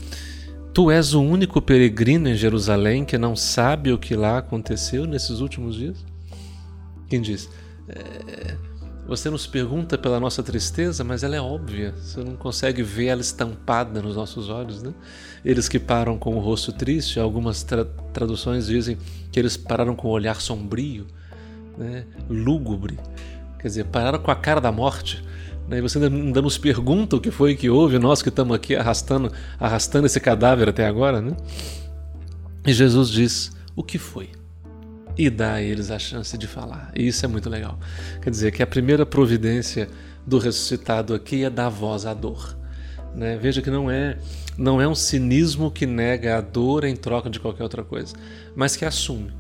Tu 0.72 0.90
és 0.90 1.14
o 1.14 1.22
único 1.22 1.60
peregrino 1.60 2.28
em 2.28 2.34
Jerusalém 2.34 3.04
que 3.04 3.18
não 3.18 3.34
sabe 3.36 3.92
o 3.92 3.98
que 3.98 4.14
lá 4.14 4.38
aconteceu 4.38 5.06
nesses 5.06 5.40
últimos 5.40 5.76
dias? 5.76 6.04
Quem 7.08 7.20
diz? 7.20 7.48
É 7.88 8.71
você 9.06 9.28
nos 9.28 9.46
pergunta 9.46 9.98
pela 9.98 10.20
nossa 10.20 10.42
tristeza, 10.42 11.02
mas 11.02 11.22
ela 11.22 11.34
é 11.34 11.40
óbvia. 11.40 11.92
Você 11.96 12.22
não 12.22 12.36
consegue 12.36 12.82
ver 12.82 13.06
ela 13.06 13.20
estampada 13.20 14.00
nos 14.00 14.14
nossos 14.14 14.48
olhos, 14.48 14.82
né? 14.82 14.94
Eles 15.44 15.68
que 15.68 15.78
param 15.78 16.16
com 16.16 16.36
o 16.36 16.38
rosto 16.38 16.72
triste, 16.72 17.18
algumas 17.18 17.62
tra 17.64 17.84
traduções 18.12 18.66
dizem 18.66 18.96
que 19.30 19.40
eles 19.40 19.56
pararam 19.56 19.96
com 19.96 20.08
o 20.08 20.10
olhar 20.10 20.40
sombrio, 20.40 21.06
né? 21.76 22.04
lúgubre. 22.28 22.98
Quer 23.58 23.68
dizer, 23.68 23.84
pararam 23.86 24.20
com 24.20 24.30
a 24.30 24.36
cara 24.36 24.60
da 24.60 24.70
morte. 24.70 25.22
Né? 25.68 25.78
E 25.78 25.80
você 25.80 25.98
ainda 25.98 26.40
nos 26.40 26.56
pergunta 26.56 27.16
o 27.16 27.20
que 27.20 27.30
foi 27.30 27.56
que 27.56 27.68
houve, 27.68 27.98
nós 27.98 28.22
que 28.22 28.28
estamos 28.28 28.54
aqui 28.54 28.76
arrastando, 28.76 29.32
arrastando 29.58 30.06
esse 30.06 30.20
cadáver 30.20 30.68
até 30.68 30.86
agora, 30.86 31.20
né? 31.20 31.36
E 32.64 32.72
Jesus 32.72 33.10
diz: 33.10 33.52
O 33.74 33.82
que 33.82 33.98
foi? 33.98 34.30
E 35.16 35.28
dá 35.28 35.54
a 35.54 35.62
eles 35.62 35.90
a 35.90 35.98
chance 35.98 36.36
de 36.38 36.46
falar. 36.46 36.90
E 36.94 37.06
isso 37.06 37.24
é 37.24 37.28
muito 37.28 37.48
legal. 37.50 37.78
Quer 38.20 38.30
dizer 38.30 38.52
que 38.52 38.62
a 38.62 38.66
primeira 38.66 39.04
providência 39.04 39.88
do 40.26 40.38
ressuscitado 40.38 41.14
aqui 41.14 41.44
é 41.44 41.50
dar 41.50 41.68
voz 41.68 42.06
à 42.06 42.14
dor. 42.14 42.56
Né? 43.14 43.36
Veja 43.36 43.60
que 43.60 43.70
não 43.70 43.90
é 43.90 44.16
não 44.56 44.80
é 44.80 44.86
um 44.86 44.94
cinismo 44.94 45.70
que 45.70 45.86
nega 45.86 46.36
a 46.36 46.40
dor 46.40 46.84
em 46.84 46.94
troca 46.94 47.30
de 47.30 47.40
qualquer 47.40 47.62
outra 47.62 47.82
coisa, 47.82 48.14
mas 48.54 48.76
que 48.76 48.84
assume. 48.84 49.32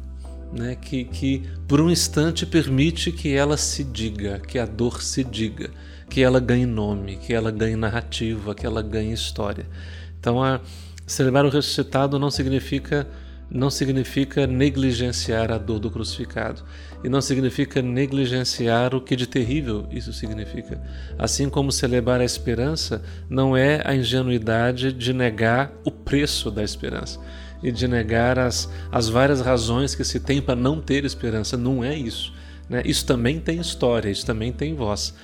né, 0.52 0.76
que, 0.76 1.04
que 1.04 1.42
por 1.66 1.80
um 1.80 1.90
instante 1.90 2.44
permite 2.44 3.10
que 3.10 3.34
ela 3.34 3.56
se 3.56 3.82
diga, 3.82 4.38
que 4.38 4.58
a 4.58 4.66
dor 4.66 5.02
se 5.02 5.24
diga, 5.24 5.70
que 6.08 6.22
ela 6.22 6.38
ganhe 6.38 6.66
nome, 6.66 7.16
que 7.16 7.32
ela 7.32 7.50
ganhe 7.50 7.74
narrativa, 7.74 8.54
que 8.54 8.66
ela 8.66 8.82
ganhe 8.82 9.12
história. 9.12 9.66
Então, 10.20 10.42
a, 10.42 10.60
celebrar 11.06 11.44
o 11.46 11.48
ressuscitado 11.48 12.18
não 12.18 12.30
significa 12.30 13.08
não 13.52 13.68
significa 13.68 14.46
negligenciar 14.46 15.52
a 15.52 15.58
dor 15.58 15.78
do 15.78 15.90
crucificado 15.90 16.62
e 17.04 17.08
não 17.08 17.20
significa 17.20 17.82
negligenciar 17.82 18.94
o 18.94 19.00
que 19.00 19.14
de 19.14 19.26
terrível 19.26 19.86
isso 19.90 20.12
significa. 20.12 20.80
Assim 21.18 21.50
como 21.50 21.70
celebrar 21.70 22.20
a 22.20 22.24
esperança 22.24 23.02
não 23.28 23.54
é 23.54 23.82
a 23.84 23.94
ingenuidade 23.94 24.92
de 24.92 25.12
negar 25.12 25.70
o 25.84 25.90
preço 25.90 26.50
da 26.50 26.62
esperança 26.62 27.20
e 27.62 27.70
de 27.70 27.86
negar 27.86 28.38
as, 28.38 28.70
as 28.90 29.08
várias 29.08 29.42
razões 29.42 29.94
que 29.94 30.02
se 30.02 30.18
tem 30.18 30.40
para 30.40 30.56
não 30.56 30.80
ter 30.80 31.04
esperança. 31.04 31.56
Não 31.56 31.84
é 31.84 31.94
isso. 31.94 32.32
Né? 32.70 32.82
Isso 32.86 33.04
também 33.04 33.38
tem 33.38 33.60
história, 33.60 34.08
isso 34.08 34.24
também 34.24 34.50
tem 34.50 34.74
voz. 34.74 35.14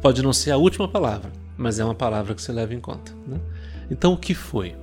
Pode 0.00 0.22
não 0.22 0.32
ser 0.32 0.52
a 0.52 0.56
última 0.56 0.88
palavra, 0.88 1.30
mas 1.56 1.78
é 1.78 1.84
uma 1.84 1.94
palavra 1.94 2.34
que 2.34 2.40
se 2.40 2.50
leva 2.50 2.72
em 2.72 2.80
conta. 2.80 3.12
Né? 3.26 3.38
Então, 3.90 4.14
o 4.14 4.16
que 4.16 4.34
foi? 4.34 4.74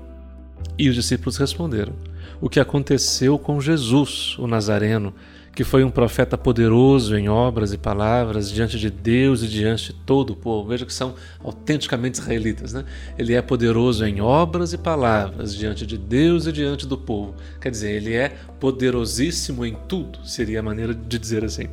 E 0.77 0.87
os 0.87 0.95
discípulos 0.95 1.37
responderam: 1.37 1.93
O 2.41 2.49
que 2.49 2.59
aconteceu 2.59 3.37
com 3.37 3.61
Jesus, 3.61 4.35
o 4.39 4.47
Nazareno, 4.47 5.13
que 5.53 5.63
foi 5.63 5.83
um 5.83 5.91
profeta 5.91 6.35
poderoso 6.35 7.15
em 7.15 7.29
obras 7.29 7.71
e 7.71 7.77
palavras 7.77 8.51
diante 8.51 8.79
de 8.79 8.89
Deus 8.89 9.43
e 9.43 9.47
diante 9.47 9.93
de 9.93 9.99
todo 9.99 10.31
o 10.31 10.35
povo. 10.35 10.69
Veja 10.69 10.83
que 10.83 10.93
são 10.93 11.13
autenticamente 11.43 12.19
israelitas, 12.19 12.73
né? 12.73 12.83
Ele 13.15 13.35
é 13.35 13.41
poderoso 13.43 14.03
em 14.05 14.21
obras 14.21 14.73
e 14.73 14.77
palavras 14.77 15.55
diante 15.55 15.85
de 15.85 15.99
Deus 15.99 16.47
e 16.47 16.51
diante 16.51 16.87
do 16.87 16.97
povo. 16.97 17.35
Quer 17.59 17.69
dizer, 17.69 17.91
ele 17.91 18.15
é 18.15 18.29
poderosíssimo 18.59 19.63
em 19.63 19.75
tudo, 19.87 20.25
seria 20.25 20.61
a 20.61 20.63
maneira 20.63 20.95
de 20.95 21.19
dizer 21.19 21.45
assim. 21.45 21.67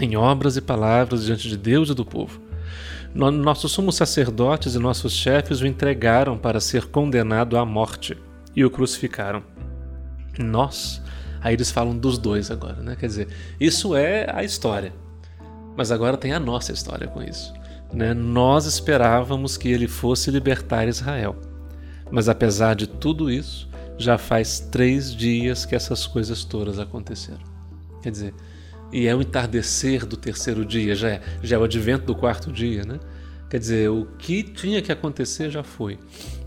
Em 0.00 0.14
obras 0.14 0.56
e 0.56 0.60
palavras 0.60 1.24
diante 1.24 1.48
de 1.48 1.56
Deus 1.56 1.88
e 1.88 1.94
do 1.94 2.04
povo. 2.04 2.40
Nossos 3.12 3.72
sumos 3.72 3.96
sacerdotes 3.96 4.76
e 4.76 4.78
nossos 4.78 5.12
chefes 5.12 5.60
o 5.60 5.66
entregaram 5.66 6.38
para 6.38 6.60
ser 6.60 6.86
condenado 6.86 7.56
à 7.56 7.64
morte 7.64 8.16
e 8.54 8.64
o 8.64 8.70
crucificaram. 8.70 9.53
Nós 10.38 11.02
Aí 11.44 11.52
eles 11.52 11.70
falam 11.70 11.94
dos 11.94 12.16
dois 12.16 12.50
agora, 12.50 12.82
né? 12.82 12.96
Quer 12.96 13.06
dizer, 13.06 13.28
isso 13.60 13.94
é 13.94 14.26
a 14.34 14.42
história. 14.42 14.94
Mas 15.76 15.92
agora 15.92 16.16
tem 16.16 16.32
a 16.32 16.40
nossa 16.40 16.72
história 16.72 17.06
com 17.06 17.22
isso. 17.22 17.52
Né? 17.92 18.14
Nós 18.14 18.64
esperávamos 18.64 19.58
que 19.58 19.68
ele 19.68 19.86
fosse 19.86 20.30
libertar 20.30 20.88
Israel. 20.88 21.36
Mas 22.10 22.30
apesar 22.30 22.74
de 22.74 22.86
tudo 22.86 23.30
isso, 23.30 23.68
já 23.98 24.16
faz 24.16 24.58
três 24.58 25.14
dias 25.14 25.66
que 25.66 25.74
essas 25.74 26.06
coisas 26.06 26.44
todas 26.44 26.78
aconteceram. 26.78 27.42
Quer 28.02 28.10
dizer, 28.10 28.34
e 28.90 29.06
é 29.06 29.14
o 29.14 29.20
entardecer 29.20 30.06
do 30.06 30.16
terceiro 30.16 30.64
dia, 30.64 30.94
já 30.94 31.10
é, 31.10 31.22
já 31.42 31.56
é 31.56 31.58
o 31.58 31.64
advento 31.64 32.06
do 32.06 32.14
quarto 32.14 32.50
dia, 32.50 32.86
né? 32.86 32.98
Quer 33.50 33.58
dizer, 33.58 33.90
o 33.90 34.06
que 34.18 34.42
tinha 34.42 34.80
que 34.80 34.90
acontecer 34.90 35.50
já 35.50 35.62
foi. 35.62 35.98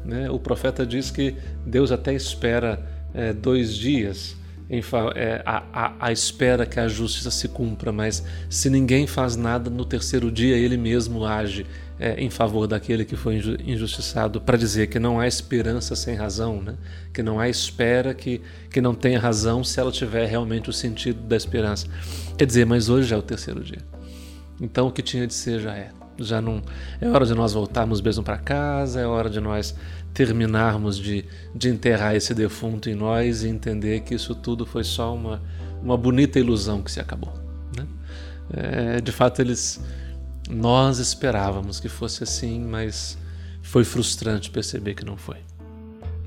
Né? 0.04 0.28
O 0.30 0.40
profeta 0.40 0.88
diz 0.88 1.12
que 1.12 1.36
Deus 1.66 1.92
até 1.92 2.16
espera 2.16 2.97
é, 3.14 3.34
dois 3.34 3.76
dias 3.76 4.36
em, 4.70 4.82
é, 5.16 5.42
a, 5.46 5.64
a, 5.72 6.08
a, 6.08 6.12
espera 6.12 6.66
que 6.66 6.80
a 6.80 6.88
justiça 6.88 7.32
se 7.32 7.48
cumpra, 7.48 7.92
mas 7.92 8.24
se 8.50 8.70
ninguém 8.70 9.08
faz 9.08 9.36
nada, 9.36 9.70
no 9.70 9.86
terceiro 9.86 10.30
dia 10.30 10.58
ele 10.58 10.76
mesmo 10.76 11.26
age 11.26 11.66
é, 12.00 12.22
em 12.22 12.30
favor 12.30 12.68
daquele 12.68 13.06
que 13.06 13.16
foi 13.16 13.42
injustiçado, 13.64 14.42
para 14.42 14.58
dizer 14.58 14.88
que 14.88 15.00
não 15.00 15.20
há 15.20 15.28
esperança 15.28 15.96
sem 15.96 16.16
razão, 16.16 16.62
né? 16.62 16.76
que 17.14 17.24
não 17.24 17.40
há 17.40 17.48
espera 17.48 18.14
que, 18.14 18.42
que 18.70 18.82
não 18.82 18.94
tenha 18.94 19.20
razão 19.20 19.64
se 19.64 19.80
ela 19.80 19.92
tiver 19.92 20.26
realmente 20.26 20.70
o 20.70 20.74
sentido 20.74 21.22
da 21.22 21.36
esperança. 21.36 21.88
Quer 22.38 22.46
dizer, 22.46 22.66
mas 22.66 22.90
hoje 22.90 23.14
é 23.14 23.18
o 23.18 23.22
terceiro 23.22 23.64
dia. 23.64 23.82
Então 24.60 24.88
o 24.88 24.92
que 24.92 25.02
tinha 25.02 25.26
de 25.26 25.34
ser 25.34 25.60
já 25.60 25.76
é. 25.76 25.90
Já 26.20 26.42
não 26.42 26.64
é 27.00 27.08
hora 27.08 27.26
de 27.26 27.36
nós 27.36 27.54
voltarmos 27.54 28.02
mesmo 28.02 28.24
para 28.24 28.38
casa, 28.38 29.00
é 29.00 29.06
hora 29.06 29.30
de 29.30 29.40
nós 29.40 29.76
terminarmos 30.14 30.98
de, 30.98 31.26
de 31.54 31.70
enterrar 31.70 32.16
esse 32.16 32.34
defunto 32.34 32.90
em 32.90 32.96
nós 32.96 33.44
e 33.44 33.48
entender 33.48 34.02
que 34.02 34.16
isso 34.16 34.34
tudo 34.34 34.66
foi 34.66 34.84
só 34.84 35.14
uma, 35.14 35.42
uma 35.82 35.98
bonita 35.98 36.40
ilusão 36.40 36.82
que 36.82 36.92
se 36.92 37.00
acabou. 37.00 37.34
Né? 37.76 37.88
É, 38.52 39.02
de 39.02 39.12
fato, 39.12 39.42
eles 39.42 39.80
nós 40.50 41.00
esperávamos 41.00 41.80
que 41.80 41.90
fosse 41.90 42.24
assim, 42.24 42.60
mas 42.60 43.18
foi 43.62 43.84
frustrante 43.84 44.50
perceber 44.50 44.94
que 44.94 45.06
não 45.06 45.18
foi. 45.18 45.38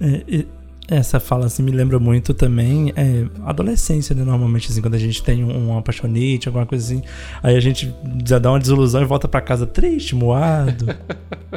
É, 0.00 0.46
essa 0.90 1.20
fala 1.20 1.46
assim 1.46 1.62
me 1.62 1.70
lembra 1.70 1.98
muito 1.98 2.34
também 2.34 2.92
é, 2.96 3.26
adolescência, 3.44 4.14
né? 4.14 4.24
Normalmente, 4.24 4.70
assim, 4.70 4.82
quando 4.82 4.94
a 4.94 4.98
gente 4.98 5.22
tem 5.22 5.44
um, 5.44 5.68
um 5.68 5.78
apaixonite, 5.78 6.48
alguma 6.48 6.66
coisa 6.66 6.84
assim, 6.84 7.02
aí 7.42 7.56
a 7.56 7.60
gente 7.60 7.94
já 8.26 8.38
dá 8.38 8.50
uma 8.50 8.58
desilusão 8.58 9.00
e 9.00 9.04
volta 9.04 9.28
para 9.28 9.40
casa 9.40 9.66
triste, 9.66 10.14
moado. 10.14 10.86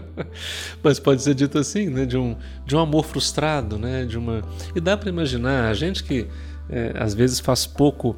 Mas 0.84 1.00
pode 1.00 1.22
ser 1.24 1.34
dito 1.34 1.58
assim, 1.58 1.90
né? 1.90 2.06
De 2.06 2.18
um, 2.18 2.36
de 2.66 2.76
um 2.76 2.80
amor 2.80 3.06
frustrado, 3.06 3.78
né? 3.78 4.06
De 4.06 4.18
uma... 4.18 4.42
E 4.76 4.80
dá 4.80 4.96
para 4.96 5.10
imaginar, 5.10 5.70
a 5.70 5.74
gente 5.74 6.04
que 6.04 6.28
é, 6.70 6.94
às 6.96 7.14
vezes 7.14 7.40
faz 7.40 7.66
pouco 7.66 8.16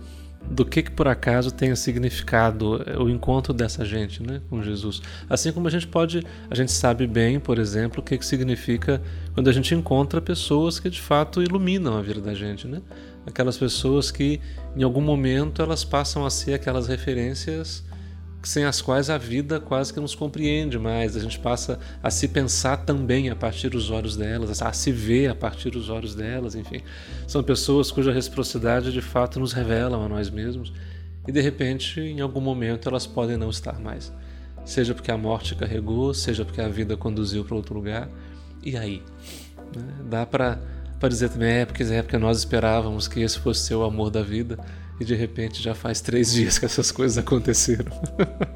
do 0.50 0.66
que, 0.66 0.84
que 0.84 0.92
por 0.92 1.08
acaso 1.08 1.52
tenha 1.52 1.75
significado 1.75 2.82
eh, 2.86 2.98
o 2.98 3.10
encontro 3.10 3.54
dessa 3.54 3.84
gente 3.84 4.22
né, 4.22 4.42
com 4.50 4.62
Jesus. 4.62 5.02
Assim 5.30 5.52
como 5.52 5.68
a 5.68 5.72
gente 5.72 5.88
pode, 5.88 6.24
a 6.50 6.56
gente 6.56 6.72
sabe 6.72 7.08
bem, 7.08 7.40
por 7.40 7.58
exemplo, 7.58 8.02
o 8.02 8.04
que, 8.04 8.18
que 8.18 8.25
significa 8.25 9.02
quando 9.34 9.50
a 9.50 9.54
gente 9.54 9.74
encontra 9.74 10.22
pessoas 10.22 10.80
que 10.80 10.90
de 10.90 11.02
fato 11.02 11.42
iluminam 11.42 11.98
a 11.98 12.02
vida 12.02 12.22
da 12.22 12.34
gente. 12.34 12.68
Né? 12.68 12.82
Aquelas 13.25 13.58
pessoas 13.58 14.12
que 14.12 14.40
em 14.75 14.84
algum 14.84 15.02
momento 15.02 15.62
elas 15.62 15.84
passam 15.84 16.25
a 16.25 16.30
ser 16.30 16.54
aquelas 16.54 16.88
referências 16.88 17.84
sem 18.48 18.64
as 18.64 18.82
quais 18.82 19.10
a 19.10 19.18
vida 19.18 19.60
quase 19.60 19.94
que 19.94 20.00
nos 20.00 20.14
compreende 20.14 20.78
mais. 20.78 21.16
A 21.16 21.20
gente 21.20 21.40
passa 21.40 21.80
a 22.02 22.10
se 22.10 22.28
pensar 22.28 22.78
também 22.78 23.30
a 23.30 23.36
partir 23.36 23.70
dos 23.70 23.90
olhos 23.90 24.16
delas, 24.16 24.62
a 24.62 24.72
se 24.72 24.92
ver 24.92 25.30
a 25.30 25.36
partir 25.36 25.72
dos 25.72 25.90
olhos 25.90 26.16
delas, 26.16 26.56
enfim. 26.56 26.82
São 27.28 27.44
pessoas 27.44 27.92
cuja 27.92 28.12
reciprocidade 28.12 28.92
de 28.92 29.02
fato 29.02 29.40
nos 29.40 29.52
revelam 29.52 30.04
a 30.04 30.08
nós 30.08 30.30
mesmos 30.30 30.72
e 31.28 31.32
de 31.32 31.42
repente, 31.42 32.00
em 32.00 32.22
algum 32.22 32.42
momento, 32.42 32.88
elas 32.88 33.08
podem 33.08 33.36
não 33.36 33.50
estar 33.50 33.80
mais. 33.80 34.14
Seja 34.64 34.94
porque 34.94 35.12
a 35.12 35.18
morte 35.18 35.56
carregou, 35.56 36.14
seja 36.14 36.46
porque 36.46 36.62
a 36.62 36.68
vida 36.68 36.96
conduziu 36.96 37.44
para 37.44 37.56
outro 37.56 37.74
lugar. 37.74 38.10
E 38.64 38.78
aí? 38.78 39.02
Né? 39.75 39.88
Dá 40.10 40.25
para 40.25 40.60
dizer 41.10 41.30
também, 41.30 41.58
é 41.58 41.66
porque, 41.66 41.84
é 41.84 42.02
porque 42.02 42.18
nós 42.18 42.40
esperávamos 42.40 43.08
que 43.08 43.22
esse 43.22 43.40
fosse 43.40 43.74
o 43.74 43.84
amor 43.84 44.10
da 44.10 44.22
vida 44.22 44.60
e 45.00 45.06
de 45.06 45.16
repente 45.16 45.62
já 45.62 45.75
faz 45.75 46.02
três 46.02 46.34
dias 46.34 46.58
que 46.58 46.66
essas 46.66 46.92
coisas 46.92 47.18
aconteceram. 47.18 47.92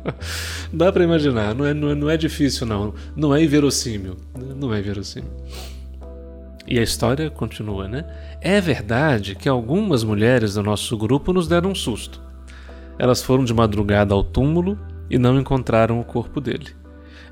Dá 0.72 0.91
para 0.91 1.03
imaginar, 1.03 1.53
não 1.53 1.65
é, 1.65 1.74
não, 1.74 1.89
é, 1.89 1.96
não 1.96 2.10
é 2.10 2.17
difícil 2.17 2.65
não, 2.65 2.93
não 3.15 3.36
é 3.36 3.43
inverossímil, 3.43 4.17
não 4.55 4.74
é 4.74 4.79
inverossímil. 4.79 5.31
E 6.67 6.77
a 6.77 6.84
história 6.84 7.29
continua, 7.29 7.88
né? 7.88 8.05
É 8.41 8.62
verdade 8.62 9.36
que 9.36 9.50
algumas 9.50 10.03
mulheres 10.03 10.53
do 10.53 10.63
nosso 10.63 10.96
grupo 10.96 11.34
nos 11.34 11.48
deram 11.48 11.72
um 11.72 11.75
susto. 11.75 12.22
Elas 12.98 13.24
foram 13.24 13.43
de 13.43 13.53
madrugada 13.53 14.13
ao 14.13 14.24
túmulo 14.24 14.77
e 15.10 15.17
não 15.17 15.39
encontraram 15.39 16.00
o 16.00 16.03
corpo 16.03 16.39
dele. 16.39 16.67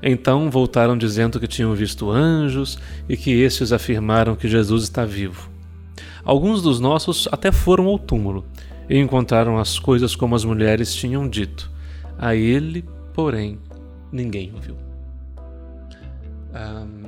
Então 0.02 0.50
voltaram 0.50 0.98
dizendo 0.98 1.38
que 1.38 1.46
tinham 1.46 1.74
visto 1.74 2.10
anjos 2.10 2.78
e 3.08 3.16
que 3.16 3.30
estes 3.30 3.72
afirmaram 3.72 4.34
que 4.34 4.48
Jesus 4.48 4.84
está 4.84 5.04
vivo. 5.04 5.48
Alguns 6.24 6.60
dos 6.60 6.80
nossos 6.80 7.28
até 7.30 7.52
foram 7.52 7.86
ao 7.86 7.98
túmulo 7.98 8.44
e 8.88 8.98
encontraram 8.98 9.58
as 9.58 9.78
coisas 9.78 10.16
como 10.16 10.34
as 10.34 10.44
mulheres 10.44 10.94
tinham 10.94 11.28
dito. 11.28 11.70
A 12.18 12.34
ele, 12.34 12.84
porém, 13.12 13.58
ninguém 14.10 14.52
o 14.54 14.60
viu. 14.60 14.76
Um, 16.54 17.02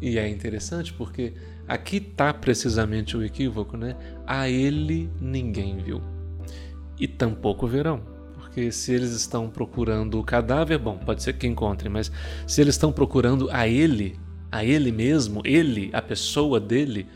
e 0.00 0.18
é 0.18 0.28
interessante 0.28 0.92
porque 0.92 1.32
aqui 1.66 1.96
está 1.96 2.34
precisamente 2.34 3.16
o 3.16 3.22
equívoco, 3.22 3.76
né? 3.76 3.96
A 4.26 4.48
ele 4.48 5.08
ninguém 5.20 5.78
viu. 5.78 6.02
E 6.98 7.08
tampouco 7.08 7.66
verão. 7.66 8.00
Porque 8.34 8.70
se 8.70 8.92
eles 8.92 9.12
estão 9.12 9.48
procurando 9.48 10.18
o 10.18 10.24
cadáver, 10.24 10.78
bom, 10.78 10.98
pode 10.98 11.22
ser 11.22 11.32
que 11.34 11.46
encontrem, 11.46 11.90
mas 11.90 12.10
se 12.46 12.60
eles 12.60 12.74
estão 12.74 12.92
procurando 12.92 13.48
a 13.50 13.66
ele, 13.66 14.18
a 14.50 14.64
ele 14.64 14.92
mesmo, 14.92 15.40
ele, 15.44 15.90
a 15.92 16.02
pessoa 16.02 16.60
dele, 16.60 17.06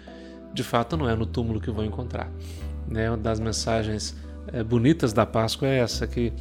de 0.53 0.63
fato 0.65 0.97
não 0.97 1.09
é 1.09 1.15
no 1.15 1.27
túmulo 1.27 1.61
que 1.61 1.71
vão 1.71 1.85
encontrar. 1.85 2.29
Né? 2.89 3.11
Uma 3.11 3.17
das 3.17 3.39
mensagens 3.39 4.17
é, 4.53 4.63
bonitas 4.63 5.13
da 5.13 5.27
Páscoa 5.27 5.69
é 5.69 5.79
essa, 5.79 6.07
que 6.07 6.33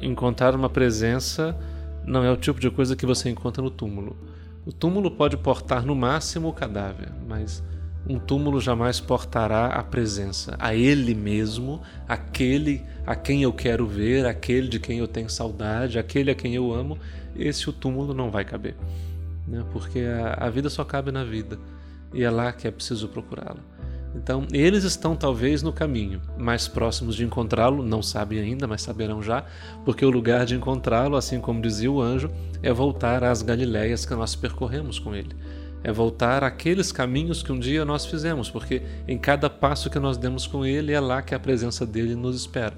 encontrar 0.00 0.54
uma 0.54 0.68
presença 0.68 1.56
não 2.04 2.22
é 2.22 2.30
o 2.30 2.36
tipo 2.36 2.60
de 2.60 2.70
coisa 2.70 2.94
que 2.94 3.04
você 3.04 3.28
encontra 3.28 3.62
no 3.62 3.70
túmulo. 3.70 4.16
O 4.64 4.72
túmulo 4.72 5.10
pode 5.10 5.36
portar 5.36 5.84
no 5.84 5.94
máximo 5.94 6.48
o 6.48 6.52
cadáver, 6.52 7.10
mas 7.26 7.62
um 8.08 8.18
túmulo 8.18 8.60
jamais 8.60 9.00
portará 9.00 9.66
a 9.66 9.82
presença, 9.82 10.56
a 10.60 10.74
ele 10.74 11.14
mesmo, 11.14 11.82
aquele 12.08 12.82
a 13.04 13.16
quem 13.16 13.42
eu 13.42 13.52
quero 13.52 13.86
ver, 13.86 14.26
aquele 14.26 14.68
de 14.68 14.78
quem 14.78 14.98
eu 14.98 15.08
tenho 15.08 15.28
saudade, 15.28 15.98
aquele 15.98 16.30
a 16.30 16.34
quem 16.34 16.54
eu 16.54 16.72
amo, 16.72 16.98
esse 17.34 17.68
o 17.68 17.72
túmulo 17.72 18.14
não 18.14 18.30
vai 18.30 18.44
caber. 18.44 18.76
Né? 19.46 19.64
Porque 19.72 20.00
a, 20.00 20.46
a 20.46 20.50
vida 20.50 20.70
só 20.70 20.84
cabe 20.84 21.10
na 21.10 21.24
vida 21.24 21.58
e 22.14 22.22
é 22.22 22.30
lá 22.30 22.52
que 22.52 22.68
é 22.68 22.70
preciso 22.70 23.08
procurá-la. 23.08 23.75
Então, 24.14 24.46
eles 24.52 24.84
estão 24.84 25.14
talvez 25.14 25.62
no 25.62 25.72
caminho, 25.72 26.20
mais 26.38 26.66
próximos 26.66 27.16
de 27.16 27.24
encontrá-lo, 27.24 27.82
não 27.82 28.02
sabem 28.02 28.38
ainda, 28.38 28.66
mas 28.66 28.82
saberão 28.82 29.22
já, 29.22 29.44
porque 29.84 30.04
o 30.04 30.10
lugar 30.10 30.46
de 30.46 30.54
encontrá-lo, 30.54 31.16
assim 31.16 31.40
como 31.40 31.60
dizia 31.60 31.92
o 31.92 32.00
anjo, 32.00 32.30
é 32.62 32.72
voltar 32.72 33.22
às 33.22 33.42
Galiléias 33.42 34.06
que 34.06 34.14
nós 34.14 34.34
percorremos 34.34 34.98
com 34.98 35.14
ele. 35.14 35.36
É 35.84 35.92
voltar 35.92 36.42
àqueles 36.42 36.90
caminhos 36.90 37.42
que 37.42 37.52
um 37.52 37.58
dia 37.58 37.84
nós 37.84 38.06
fizemos, 38.06 38.50
porque 38.50 38.82
em 39.06 39.18
cada 39.18 39.50
passo 39.50 39.90
que 39.90 39.98
nós 39.98 40.16
demos 40.16 40.46
com 40.46 40.64
ele 40.64 40.92
é 40.92 41.00
lá 41.00 41.20
que 41.20 41.34
a 41.34 41.38
presença 41.38 41.84
dele 41.84 42.14
nos 42.14 42.36
espera. 42.36 42.74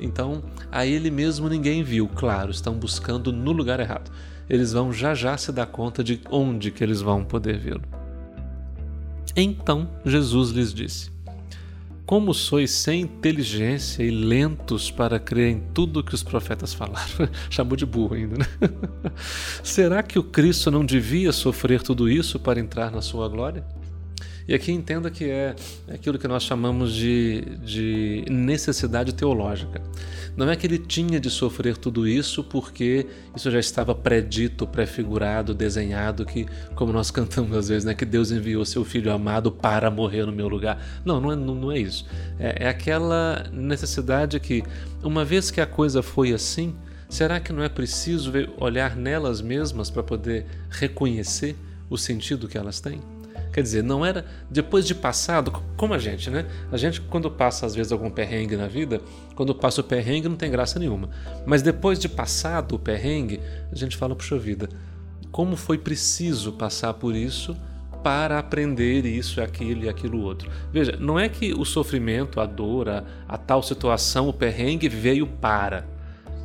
Então, 0.00 0.42
a 0.72 0.86
ele 0.86 1.10
mesmo 1.10 1.48
ninguém 1.48 1.82
viu, 1.82 2.08
claro, 2.08 2.50
estão 2.50 2.74
buscando 2.74 3.30
no 3.32 3.52
lugar 3.52 3.78
errado. 3.78 4.10
Eles 4.48 4.72
vão 4.72 4.92
já 4.92 5.14
já 5.14 5.36
se 5.36 5.52
dar 5.52 5.66
conta 5.66 6.02
de 6.02 6.20
onde 6.30 6.70
que 6.70 6.82
eles 6.82 7.02
vão 7.02 7.22
poder 7.22 7.58
vê-lo. 7.58 7.99
Então 9.42 9.88
Jesus 10.04 10.50
lhes 10.50 10.74
disse: 10.74 11.10
Como 12.04 12.34
sois 12.34 12.70
sem 12.72 13.00
inteligência 13.00 14.02
e 14.02 14.10
lentos 14.10 14.90
para 14.90 15.18
crer 15.18 15.52
em 15.52 15.60
tudo 15.72 16.04
que 16.04 16.14
os 16.14 16.22
profetas 16.22 16.74
falaram? 16.74 17.26
Chamou 17.48 17.74
de 17.74 17.86
burro 17.86 18.16
ainda, 18.16 18.36
né? 18.36 18.46
Será 19.64 20.02
que 20.02 20.18
o 20.18 20.22
Cristo 20.22 20.70
não 20.70 20.84
devia 20.84 21.32
sofrer 21.32 21.80
tudo 21.80 22.06
isso 22.06 22.38
para 22.38 22.60
entrar 22.60 22.90
na 22.90 23.00
sua 23.00 23.28
glória? 23.30 23.64
E 24.50 24.54
aqui 24.54 24.72
entenda 24.72 25.12
que 25.12 25.26
é 25.26 25.54
aquilo 25.94 26.18
que 26.18 26.26
nós 26.26 26.42
chamamos 26.42 26.92
de, 26.92 27.40
de 27.64 28.24
necessidade 28.28 29.14
teológica. 29.14 29.80
Não 30.36 30.50
é 30.50 30.56
que 30.56 30.66
ele 30.66 30.76
tinha 30.76 31.20
de 31.20 31.30
sofrer 31.30 31.76
tudo 31.76 32.04
isso 32.04 32.42
porque 32.42 33.06
isso 33.36 33.48
já 33.48 33.60
estava 33.60 33.94
predito, 33.94 34.66
prefigurado, 34.66 35.54
desenhado, 35.54 36.26
que, 36.26 36.48
como 36.74 36.92
nós 36.92 37.12
cantamos 37.12 37.56
às 37.56 37.68
vezes, 37.68 37.84
né, 37.84 37.94
que 37.94 38.04
Deus 38.04 38.32
enviou 38.32 38.64
seu 38.64 38.84
Filho 38.84 39.12
amado 39.12 39.52
para 39.52 39.88
morrer 39.88 40.26
no 40.26 40.32
meu 40.32 40.48
lugar. 40.48 40.84
Não, 41.04 41.20
não 41.20 41.30
é, 41.30 41.36
não, 41.36 41.70
é 41.70 41.78
isso. 41.78 42.04
É, 42.36 42.64
é 42.64 42.68
aquela 42.68 43.48
necessidade 43.52 44.40
que, 44.40 44.64
uma 45.00 45.24
vez 45.24 45.52
que 45.52 45.60
a 45.60 45.66
coisa 45.66 46.02
foi 46.02 46.32
assim, 46.32 46.74
será 47.08 47.38
que 47.38 47.52
não 47.52 47.62
é 47.62 47.68
preciso 47.68 48.32
olhar 48.58 48.96
nelas 48.96 49.40
mesmas 49.40 49.90
para 49.90 50.02
poder 50.02 50.44
reconhecer 50.68 51.54
o 51.88 51.96
sentido 51.96 52.48
que 52.48 52.58
elas 52.58 52.80
têm? 52.80 53.00
Quer 53.52 53.62
dizer, 53.62 53.82
não 53.82 54.04
era 54.04 54.24
depois 54.48 54.86
de 54.86 54.94
passado, 54.94 55.52
como 55.76 55.94
a 55.94 55.98
gente, 55.98 56.30
né? 56.30 56.46
A 56.70 56.76
gente, 56.76 57.00
quando 57.00 57.30
passa 57.30 57.66
às 57.66 57.74
vezes 57.74 57.90
algum 57.90 58.10
perrengue 58.10 58.56
na 58.56 58.68
vida, 58.68 59.00
quando 59.34 59.54
passa 59.54 59.80
o 59.80 59.84
perrengue 59.84 60.28
não 60.28 60.36
tem 60.36 60.50
graça 60.50 60.78
nenhuma. 60.78 61.10
Mas 61.44 61.62
depois 61.62 61.98
de 61.98 62.08
passado 62.08 62.76
o 62.76 62.78
perrengue, 62.78 63.40
a 63.70 63.74
gente 63.74 63.96
fala, 63.96 64.14
puxa 64.14 64.38
vida, 64.38 64.68
como 65.32 65.56
foi 65.56 65.78
preciso 65.78 66.52
passar 66.52 66.94
por 66.94 67.14
isso 67.14 67.56
para 68.02 68.38
aprender 68.38 69.04
isso, 69.04 69.40
aquilo 69.40 69.84
e 69.84 69.88
aquilo 69.88 70.22
outro. 70.22 70.50
Veja, 70.72 70.96
não 70.98 71.18
é 71.18 71.28
que 71.28 71.52
o 71.52 71.64
sofrimento, 71.64 72.40
a 72.40 72.46
dor, 72.46 72.88
a, 72.88 73.04
a 73.28 73.36
tal 73.36 73.62
situação, 73.62 74.28
o 74.28 74.32
perrengue 74.32 74.88
veio 74.88 75.26
para. 75.26 75.86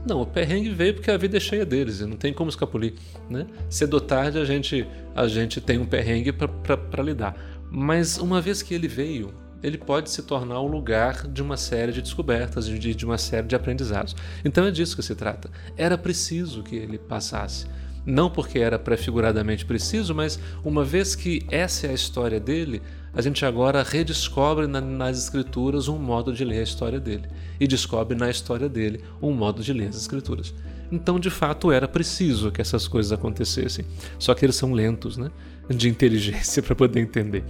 Não, 0.06 0.22
o 0.22 0.26
perrengue 0.26 0.70
veio 0.70 0.94
porque 0.94 1.10
a 1.10 1.18
vida 1.18 1.38
é 1.38 1.40
cheia 1.40 1.66
deles 1.66 2.00
e 2.00 2.06
não 2.06 2.16
tem 2.16 2.32
como 2.32 2.50
escapulir. 2.50 2.94
Né? 3.30 3.48
Cedo 3.70 3.96
ou 3.96 4.02
tarde 4.02 4.38
a 4.38 4.46
gente, 4.46 4.88
a 5.16 5.28
gente 5.28 5.60
tem 5.60 5.80
um 5.80 5.86
perrengue 5.86 6.32
para 6.32 7.04
lidar. 7.04 7.36
Mas 7.72 8.18
uma 8.18 8.40
vez 8.40 8.62
que 8.62 8.74
ele 8.74 8.88
veio, 8.88 9.34
ele 9.64 9.80
pode 9.80 10.12
se 10.12 10.22
tornar 10.22 10.60
o 10.60 10.68
lugar 10.68 11.28
de 11.28 11.42
uma 11.42 11.58
série 11.58 11.92
de 11.92 12.02
descobertas, 12.02 12.68
de, 12.68 12.94
de 12.94 13.06
uma 13.06 13.18
série 13.18 13.48
de 13.48 13.56
aprendizados. 13.56 14.16
Então 14.44 14.66
é 14.66 14.72
disso 14.72 14.96
que 14.96 15.02
se 15.02 15.16
trata. 15.16 15.50
Era 15.76 15.98
preciso 15.98 16.62
que 16.62 16.76
ele 16.76 17.00
passasse. 17.00 17.66
Não 18.06 18.30
porque 18.30 18.60
era 18.60 18.78
prefiguradamente 18.78 19.66
preciso, 19.66 20.14
mas 20.14 20.40
uma 20.64 20.84
vez 20.84 21.16
que 21.16 21.46
essa 21.50 21.88
é 21.88 21.90
a 21.90 21.94
história 21.94 22.40
dele, 22.40 22.82
a 23.14 23.22
gente 23.22 23.44
agora 23.46 23.82
redescobre 23.82 24.68
na, 24.68 24.80
nas 24.80 25.18
escrituras 25.18 25.88
um 25.88 25.98
modo 25.98 26.32
de 26.32 26.46
ler 26.46 26.60
a 26.60 26.64
história 26.64 27.00
dele 27.00 27.28
e 27.60 27.68
descobre 27.68 28.16
na 28.16 28.30
história 28.30 28.70
dele 28.70 29.04
um 29.22 29.32
modo 29.32 29.64
de 29.64 29.74
ler 29.74 29.88
as 29.88 29.96
escrituras. 29.96 30.54
Então, 30.92 31.20
de 31.20 31.30
fato, 31.30 31.72
era 31.72 31.88
preciso 31.88 32.52
que 32.52 32.62
essas 32.62 32.88
coisas 32.88 33.12
acontecessem. 33.12 33.86
Só 34.20 34.34
que 34.36 34.46
eles 34.46 34.56
são 34.56 34.72
lentos, 34.72 35.18
né? 35.18 35.32
De 35.68 35.90
inteligência 35.90 36.62
para 36.64 36.76
poder 36.76 37.00
entender. 37.00 37.44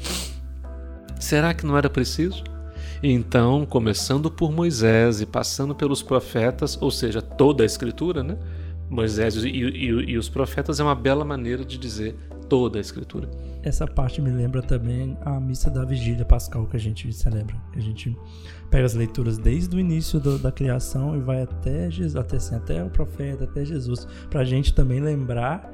Será 1.19 1.53
que 1.53 1.65
não 1.65 1.77
era 1.77 1.89
preciso? 1.89 2.43
Então, 3.03 3.65
começando 3.65 4.31
por 4.31 4.51
Moisés 4.51 5.19
e 5.19 5.25
passando 5.25 5.75
pelos 5.75 6.01
profetas, 6.01 6.77
ou 6.81 6.89
seja, 6.89 7.21
toda 7.21 7.63
a 7.63 7.65
escritura, 7.65 8.23
né? 8.23 8.37
Moisés 8.89 9.35
e, 9.35 9.49
e, 9.49 10.11
e 10.11 10.17
os 10.17 10.29
profetas 10.29 10.79
é 10.79 10.83
uma 10.83 10.95
bela 10.95 11.25
maneira 11.25 11.65
de 11.65 11.77
dizer 11.77 12.15
toda 12.47 12.77
a 12.77 12.81
escritura. 12.81 13.29
Essa 13.63 13.87
parte 13.87 14.21
me 14.21 14.29
lembra 14.29 14.61
também 14.61 15.17
a 15.21 15.39
missa 15.39 15.69
da 15.69 15.83
vigília 15.83 16.23
pascal 16.23 16.67
que 16.67 16.77
a 16.77 16.79
gente 16.79 17.11
celebra. 17.11 17.55
A 17.75 17.79
gente 17.79 18.15
pega 18.69 18.85
as 18.85 18.93
leituras 18.93 19.37
desde 19.37 19.75
o 19.75 19.79
início 19.79 20.19
do, 20.19 20.37
da 20.37 20.51
criação 20.51 21.15
e 21.17 21.19
vai 21.19 21.41
até 21.41 21.89
Jesus, 21.89 22.15
até, 22.15 22.37
assim, 22.37 22.55
até 22.55 22.83
o 22.83 22.89
profeta, 22.89 23.45
até 23.45 23.65
Jesus, 23.65 24.07
para 24.29 24.41
a 24.41 24.45
gente 24.45 24.73
também 24.73 24.99
lembrar 24.99 25.73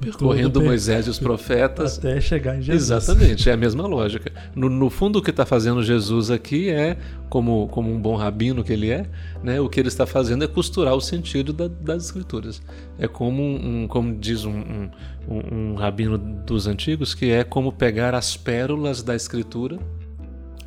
Percorrendo 0.00 0.62
Moisés 0.62 1.06
e 1.06 1.10
os 1.10 1.18
profetas. 1.18 1.98
Até 1.98 2.20
chegar 2.20 2.56
em 2.56 2.62
Jesus. 2.62 2.82
Exatamente, 2.82 3.48
é 3.48 3.52
a 3.52 3.56
mesma 3.56 3.86
lógica. 3.86 4.32
No, 4.54 4.70
no 4.70 4.88
fundo, 4.88 5.18
o 5.18 5.22
que 5.22 5.30
está 5.30 5.44
fazendo 5.44 5.82
Jesus 5.82 6.30
aqui 6.30 6.70
é, 6.70 6.96
como, 7.28 7.68
como 7.68 7.92
um 7.92 8.00
bom 8.00 8.16
rabino 8.16 8.64
que 8.64 8.72
ele 8.72 8.90
é, 8.90 9.06
né, 9.42 9.60
o 9.60 9.68
que 9.68 9.78
ele 9.78 9.88
está 9.88 10.06
fazendo 10.06 10.44
é 10.44 10.46
costurar 10.48 10.94
o 10.94 11.00
sentido 11.00 11.52
da, 11.52 11.68
das 11.68 12.06
escrituras. 12.06 12.62
É 12.98 13.06
como, 13.06 13.42
um, 13.42 13.86
como 13.86 14.16
diz 14.16 14.44
um, 14.44 14.88
um, 15.28 15.40
um 15.52 15.74
rabino 15.74 16.16
dos 16.16 16.66
antigos, 16.66 17.14
que 17.14 17.30
é 17.30 17.44
como 17.44 17.70
pegar 17.70 18.14
as 18.14 18.36
pérolas 18.36 19.02
da 19.02 19.14
escritura 19.14 19.78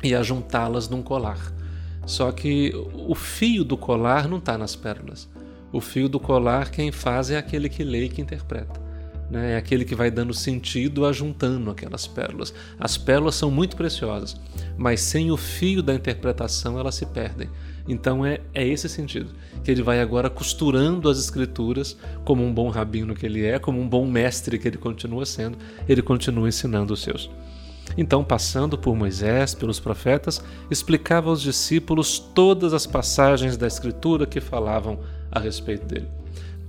e 0.02 0.14
ajuntá-las 0.14 0.88
num 0.88 1.02
colar. 1.02 1.38
Só 2.06 2.30
que 2.32 2.72
o 2.94 3.14
fio 3.14 3.64
do 3.64 3.76
colar 3.76 4.28
não 4.28 4.38
está 4.38 4.56
nas 4.56 4.74
pérolas. 4.74 5.28
O 5.72 5.80
fio 5.80 6.08
do 6.08 6.18
colar 6.18 6.70
quem 6.70 6.90
faz 6.90 7.30
é 7.30 7.36
aquele 7.36 7.68
que 7.68 7.84
lê 7.84 8.04
e 8.04 8.08
que 8.08 8.20
interpreta 8.20 8.79
né? 9.30 9.52
é 9.52 9.56
aquele 9.56 9.84
que 9.84 9.94
vai 9.94 10.10
dando 10.10 10.34
sentido 10.34 11.06
ajuntando 11.06 11.70
aquelas 11.70 12.06
pérolas. 12.06 12.52
As 12.78 12.98
pérolas 12.98 13.34
são 13.34 13.50
muito 13.50 13.76
preciosas, 13.76 14.36
mas 14.76 15.00
sem 15.00 15.30
o 15.30 15.36
fio 15.36 15.82
da 15.82 15.94
interpretação 15.94 16.78
elas 16.78 16.96
se 16.96 17.06
perdem. 17.06 17.48
Então 17.88 18.24
é, 18.24 18.40
é 18.52 18.66
esse 18.66 18.88
sentido, 18.88 19.30
que 19.64 19.70
ele 19.70 19.82
vai 19.82 20.00
agora 20.00 20.28
costurando 20.28 21.08
as 21.08 21.18
escrituras 21.18 21.96
como 22.24 22.44
um 22.44 22.52
bom 22.52 22.68
rabino 22.68 23.14
que 23.14 23.26
ele 23.26 23.44
é, 23.44 23.58
como 23.58 23.80
um 23.80 23.88
bom 23.88 24.06
mestre 24.06 24.58
que 24.58 24.68
ele 24.68 24.78
continua 24.78 25.24
sendo, 25.24 25.58
ele 25.88 26.02
continua 26.02 26.48
ensinando 26.48 26.92
os 26.92 27.02
seus. 27.02 27.30
Então, 27.96 28.22
passando 28.22 28.78
por 28.78 28.94
Moisés, 28.94 29.54
pelos 29.54 29.80
profetas, 29.80 30.42
explicava 30.70 31.28
aos 31.28 31.42
discípulos 31.42 32.18
todas 32.18 32.72
as 32.72 32.86
passagens 32.86 33.56
da 33.56 33.66
Escritura 33.66 34.26
que 34.26 34.40
falavam 34.40 35.00
a 35.30 35.40
respeito 35.40 35.86
dele. 35.86 36.19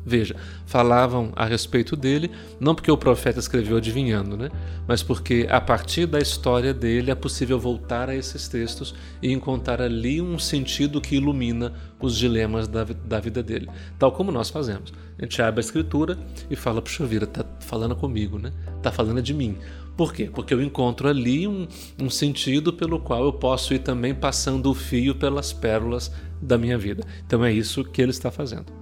Veja, 0.05 0.35
falavam 0.65 1.31
a 1.35 1.45
respeito 1.45 1.95
dele, 1.95 2.31
não 2.59 2.73
porque 2.73 2.91
o 2.91 2.97
profeta 2.97 3.39
escreveu 3.39 3.77
adivinhando, 3.77 4.35
né? 4.35 4.49
mas 4.87 5.03
porque 5.03 5.47
a 5.49 5.61
partir 5.61 6.07
da 6.07 6.19
história 6.19 6.73
dele 6.73 7.11
é 7.11 7.15
possível 7.15 7.59
voltar 7.59 8.09
a 8.09 8.15
esses 8.15 8.47
textos 8.47 8.95
e 9.21 9.31
encontrar 9.31 9.81
ali 9.81 10.21
um 10.21 10.39
sentido 10.39 10.99
que 10.99 11.15
ilumina 11.15 11.73
os 11.99 12.17
dilemas 12.17 12.67
da, 12.67 12.83
da 12.83 13.19
vida 13.19 13.43
dele, 13.43 13.69
tal 13.99 14.11
como 14.11 14.31
nós 14.31 14.49
fazemos. 14.49 14.91
A 15.19 15.23
gente 15.23 15.39
abre 15.41 15.59
a 15.59 15.63
escritura 15.63 16.17
e 16.49 16.55
fala, 16.55 16.81
puxa 16.81 17.05
vida, 17.05 17.27
tá 17.27 17.45
falando 17.59 17.95
comigo, 17.95 18.39
né? 18.39 18.51
Tá 18.81 18.91
falando 18.91 19.21
de 19.21 19.35
mim. 19.35 19.57
Por 19.95 20.13
quê? 20.13 20.31
Porque 20.33 20.51
eu 20.51 20.61
encontro 20.63 21.07
ali 21.07 21.47
um, 21.47 21.67
um 21.99 22.09
sentido 22.09 22.73
pelo 22.73 22.99
qual 22.99 23.23
eu 23.23 23.33
posso 23.33 23.73
ir 23.73 23.79
também 23.79 24.15
passando 24.15 24.71
o 24.71 24.73
fio 24.73 25.13
pelas 25.13 25.53
pérolas 25.53 26.11
da 26.41 26.57
minha 26.57 26.77
vida. 26.77 27.03
Então 27.25 27.45
é 27.45 27.53
isso 27.53 27.83
que 27.83 28.01
ele 28.01 28.09
está 28.09 28.31
fazendo. 28.31 28.80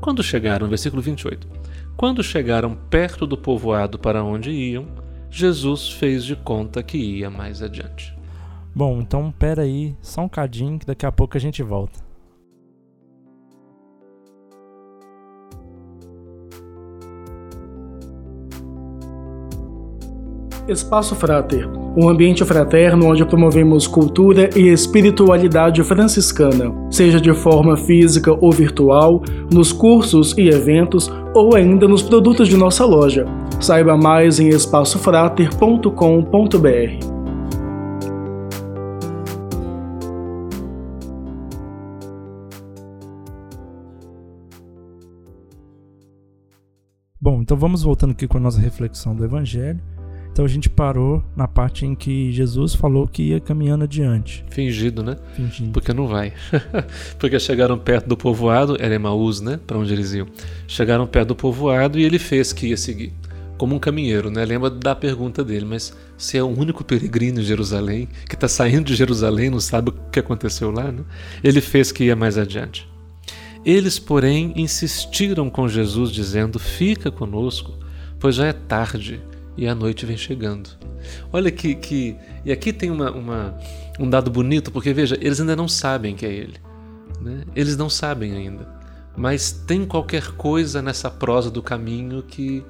Quando 0.00 0.22
chegaram, 0.22 0.68
versículo 0.68 1.02
28, 1.02 1.48
quando 1.96 2.22
chegaram 2.22 2.76
perto 2.88 3.26
do 3.26 3.36
povoado 3.36 3.98
para 3.98 4.22
onde 4.22 4.50
iam, 4.50 4.86
Jesus 5.30 5.90
fez 5.90 6.24
de 6.24 6.36
conta 6.36 6.82
que 6.82 6.96
ia 6.96 7.28
mais 7.28 7.62
adiante. 7.62 8.16
Bom, 8.74 9.00
então 9.00 9.32
pera 9.32 9.62
aí, 9.62 9.96
só 10.00 10.22
um 10.22 10.28
cadinho 10.28 10.78
que 10.78 10.86
daqui 10.86 11.04
a 11.04 11.12
pouco 11.12 11.36
a 11.36 11.40
gente 11.40 11.62
volta. 11.62 11.98
Espaço 20.68 21.16
Frater, 21.16 21.66
um 21.98 22.08
ambiente 22.08 22.44
fraterno 22.44 23.06
onde 23.06 23.24
promovemos 23.24 23.88
cultura 23.88 24.48
e 24.56 24.68
espiritualidade 24.68 25.82
franciscana, 25.82 26.72
seja 26.92 27.20
de 27.20 27.34
forma 27.34 27.76
física 27.76 28.32
ou 28.40 28.52
virtual, 28.52 29.20
nos 29.52 29.72
cursos 29.72 30.32
e 30.38 30.48
eventos 30.48 31.10
ou 31.34 31.56
ainda 31.56 31.88
nos 31.88 32.00
produtos 32.00 32.46
de 32.46 32.56
nossa 32.56 32.84
loja. 32.84 33.26
Saiba 33.58 33.96
mais 33.96 34.38
em 34.38 34.50
espaçofrater.com.br. 34.50 37.18
Bom, 47.20 47.42
então 47.42 47.56
vamos 47.56 47.82
voltando 47.82 48.12
aqui 48.12 48.28
com 48.28 48.38
a 48.38 48.40
nossa 48.40 48.60
reflexão 48.60 49.16
do 49.16 49.24
Evangelho. 49.24 49.80
Então 50.38 50.46
a 50.46 50.48
gente 50.48 50.70
parou 50.70 51.20
na 51.34 51.48
parte 51.48 51.84
em 51.84 51.96
que 51.96 52.30
Jesus 52.30 52.72
falou 52.72 53.08
que 53.08 53.24
ia 53.24 53.40
caminhando 53.40 53.82
adiante. 53.82 54.44
Fingido, 54.48 55.02
né? 55.02 55.16
Fingindo. 55.34 55.72
Porque 55.72 55.92
não 55.92 56.06
vai. 56.06 56.32
Porque 57.18 57.40
chegaram 57.40 57.76
perto 57.76 58.08
do 58.08 58.16
povoado, 58.16 58.76
era 58.78 58.94
Emaús, 58.94 59.40
né? 59.40 59.58
Para 59.66 59.76
onde 59.76 59.92
eles 59.92 60.12
iam. 60.12 60.28
Chegaram 60.68 61.08
perto 61.08 61.30
do 61.30 61.34
povoado 61.34 61.98
e 61.98 62.04
ele 62.04 62.20
fez 62.20 62.52
que 62.52 62.68
ia 62.68 62.76
seguir. 62.76 63.12
Como 63.56 63.74
um 63.74 63.80
caminheiro, 63.80 64.30
né? 64.30 64.44
Lembra 64.44 64.70
da 64.70 64.94
pergunta 64.94 65.42
dele, 65.42 65.64
mas 65.64 65.92
se 66.16 66.38
é 66.38 66.42
o 66.44 66.46
único 66.46 66.84
peregrino 66.84 67.40
em 67.40 67.44
Jerusalém, 67.44 68.08
que 68.28 68.36
está 68.36 68.46
saindo 68.46 68.84
de 68.84 68.94
Jerusalém, 68.94 69.50
não 69.50 69.58
sabe 69.58 69.90
o 69.90 69.94
que 70.12 70.20
aconteceu 70.20 70.70
lá, 70.70 70.92
né? 70.92 71.02
Ele 71.42 71.60
fez 71.60 71.90
que 71.90 72.04
ia 72.04 72.14
mais 72.14 72.38
adiante. 72.38 72.88
Eles, 73.64 73.98
porém, 73.98 74.52
insistiram 74.54 75.50
com 75.50 75.68
Jesus, 75.68 76.12
dizendo: 76.12 76.60
Fica 76.60 77.10
conosco, 77.10 77.74
pois 78.20 78.36
já 78.36 78.46
é 78.46 78.52
tarde 78.52 79.20
e 79.58 79.66
a 79.66 79.74
noite 79.74 80.06
vem 80.06 80.16
chegando. 80.16 80.70
Olha 81.32 81.50
que. 81.50 81.74
que 81.74 82.16
e 82.44 82.52
aqui 82.52 82.72
tem 82.72 82.90
uma, 82.90 83.10
uma, 83.10 83.58
um 83.98 84.08
dado 84.08 84.30
bonito, 84.30 84.70
porque 84.70 84.92
veja, 84.92 85.18
eles 85.20 85.40
ainda 85.40 85.56
não 85.56 85.66
sabem 85.66 86.14
que 86.14 86.24
é 86.24 86.32
ele. 86.32 86.54
Né? 87.20 87.42
Eles 87.56 87.76
não 87.76 87.90
sabem 87.90 88.32
ainda. 88.32 88.68
Mas 89.16 89.50
tem 89.50 89.84
qualquer 89.84 90.28
coisa 90.36 90.80
nessa 90.80 91.10
prosa 91.10 91.50
do 91.50 91.60
caminho 91.60 92.22
que, 92.22 92.64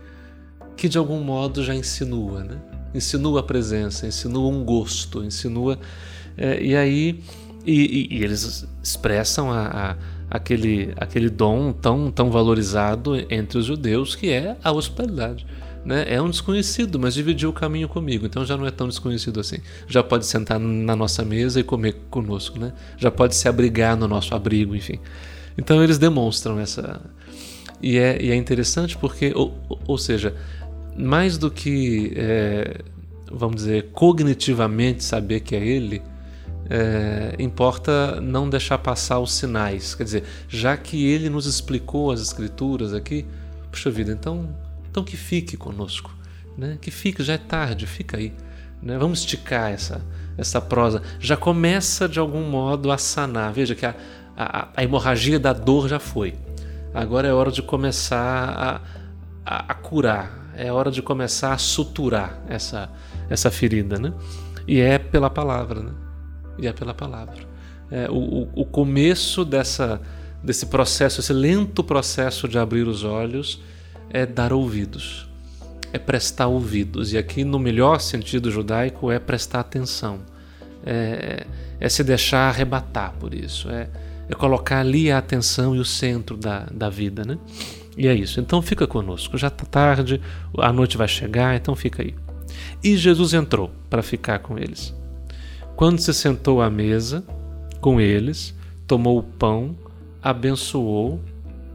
que 0.76 0.88
de 0.88 0.96
algum 0.96 1.22
modo 1.22 1.62
já 1.62 1.74
insinua. 1.74 2.42
Né? 2.42 2.58
Insinua 2.94 3.40
a 3.40 3.42
presença, 3.42 4.06
insinua 4.06 4.48
um 4.50 4.64
gosto, 4.64 5.22
insinua. 5.22 5.78
É, 6.36 6.60
e 6.62 6.74
aí. 6.74 7.22
E, 7.66 7.72
e, 7.72 8.16
e, 8.16 8.24
eles 8.24 8.66
expressam 8.82 9.50
a, 9.50 9.90
a 9.90 9.96
aquele, 10.30 10.94
aquele 10.96 11.28
dom 11.28 11.72
tão, 11.72 12.10
tão 12.10 12.30
valorizado 12.30 13.14
entre 13.30 13.58
os 13.58 13.66
judeus, 13.66 14.14
que 14.14 14.30
é 14.30 14.56
a 14.62 14.72
hospitalidade. 14.72 15.46
Né? 15.84 16.04
É 16.08 16.20
um 16.20 16.28
desconhecido, 16.28 16.98
mas 16.98 17.14
dividiu 17.14 17.50
o 17.50 17.52
caminho 17.52 17.88
comigo, 17.88 18.26
então 18.26 18.44
já 18.44 18.56
não 18.56 18.66
é 18.66 18.70
tão 18.70 18.88
desconhecido 18.88 19.40
assim. 19.40 19.58
Já 19.86 20.02
pode 20.02 20.26
sentar 20.26 20.58
na 20.58 20.94
nossa 20.94 21.24
mesa 21.24 21.60
e 21.60 21.62
comer 21.62 21.96
conosco, 22.10 22.58
né? 22.58 22.72
já 22.96 23.10
pode 23.10 23.34
se 23.34 23.48
abrigar 23.48 23.96
no 23.96 24.06
nosso 24.06 24.34
abrigo, 24.34 24.74
enfim. 24.74 24.98
Então 25.56 25.82
eles 25.82 25.98
demonstram 25.98 26.58
essa. 26.60 27.00
E 27.80 27.96
é, 27.96 28.20
e 28.22 28.30
é 28.30 28.34
interessante 28.34 28.96
porque, 28.96 29.32
ou, 29.34 29.54
ou 29.86 29.96
seja, 29.96 30.34
mais 30.96 31.38
do 31.38 31.50
que, 31.50 32.12
é, 32.16 32.80
vamos 33.30 33.56
dizer, 33.56 33.90
cognitivamente 33.92 35.04
saber 35.04 35.40
que 35.40 35.54
é 35.54 35.64
ele, 35.64 36.02
é, 36.68 37.34
importa 37.38 38.20
não 38.20 38.48
deixar 38.48 38.78
passar 38.78 39.20
os 39.20 39.32
sinais. 39.32 39.94
Quer 39.94 40.04
dizer, 40.04 40.24
já 40.48 40.76
que 40.76 41.06
ele 41.06 41.30
nos 41.30 41.46
explicou 41.46 42.10
as 42.10 42.20
escrituras 42.20 42.92
aqui, 42.92 43.24
puxa 43.70 43.90
vida, 43.90 44.12
então, 44.12 44.48
então 44.90 45.02
que 45.04 45.16
fique 45.16 45.56
conosco. 45.56 46.10
Né? 46.56 46.78
Que 46.80 46.90
fique, 46.90 47.22
já 47.22 47.34
é 47.34 47.38
tarde, 47.38 47.86
fica 47.86 48.16
aí. 48.16 48.32
Né? 48.82 48.98
Vamos 48.98 49.20
esticar 49.20 49.70
essa, 49.70 50.04
essa 50.36 50.60
prosa. 50.60 51.02
Já 51.20 51.36
começa 51.36 52.08
de 52.08 52.18
algum 52.18 52.48
modo 52.48 52.90
a 52.90 52.98
sanar. 52.98 53.52
Veja 53.52 53.74
que 53.74 53.86
a, 53.86 53.94
a, 54.36 54.68
a 54.76 54.84
hemorragia 54.84 55.38
da 55.38 55.52
dor 55.52 55.88
já 55.88 55.98
foi. 55.98 56.34
Agora 56.92 57.28
é 57.28 57.32
hora 57.32 57.52
de 57.52 57.62
começar 57.62 58.20
a, 58.26 58.80
a, 59.44 59.72
a 59.72 59.74
curar, 59.74 60.50
é 60.56 60.72
hora 60.72 60.90
de 60.90 61.02
começar 61.02 61.52
a 61.52 61.58
suturar 61.58 62.42
essa, 62.48 62.90
essa 63.30 63.50
ferida. 63.50 63.98
Né? 63.98 64.12
E 64.66 64.80
é 64.80 64.98
pela 64.98 65.30
palavra. 65.30 65.82
Né? 65.82 65.92
e 66.58 66.66
é 66.66 66.72
pela 66.72 66.92
palavra. 66.92 67.36
É, 67.90 68.08
o, 68.10 68.48
o 68.54 68.64
começo 68.66 69.44
dessa, 69.44 70.00
desse 70.42 70.66
processo, 70.66 71.20
esse 71.20 71.32
lento 71.32 71.82
processo 71.84 72.48
de 72.48 72.58
abrir 72.58 72.86
os 72.86 73.04
olhos, 73.04 73.62
é 74.10 74.26
dar 74.26 74.52
ouvidos, 74.52 75.28
é 75.92 75.98
prestar 75.98 76.46
ouvidos. 76.46 77.12
E 77.12 77.18
aqui, 77.18 77.44
no 77.44 77.58
melhor 77.58 78.00
sentido 78.00 78.50
judaico, 78.50 79.10
é 79.10 79.18
prestar 79.18 79.60
atenção, 79.60 80.20
é, 80.84 81.46
é 81.80 81.88
se 81.88 82.02
deixar 82.02 82.48
arrebatar 82.48 83.14
por 83.18 83.34
isso, 83.34 83.70
é, 83.70 83.88
é 84.28 84.34
colocar 84.34 84.80
ali 84.80 85.10
a 85.10 85.18
atenção 85.18 85.74
e 85.74 85.78
o 85.78 85.84
centro 85.84 86.36
da, 86.36 86.66
da 86.70 86.88
vida. 86.88 87.24
Né? 87.24 87.38
E 87.96 88.06
é 88.06 88.14
isso. 88.14 88.40
Então 88.40 88.62
fica 88.62 88.86
conosco. 88.86 89.36
Já 89.36 89.48
está 89.48 89.64
tarde, 89.64 90.20
a 90.58 90.72
noite 90.72 90.96
vai 90.96 91.08
chegar, 91.08 91.56
então 91.56 91.74
fica 91.74 92.02
aí. 92.02 92.14
E 92.82 92.96
Jesus 92.96 93.34
entrou 93.34 93.70
para 93.90 94.02
ficar 94.02 94.38
com 94.38 94.56
eles. 94.56 94.94
Quando 95.74 95.98
se 95.98 96.12
sentou 96.14 96.62
à 96.62 96.70
mesa 96.70 97.24
com 97.80 98.00
eles, 98.00 98.54
tomou 98.86 99.18
o 99.18 99.22
pão, 99.22 99.76
abençoou, 100.22 101.20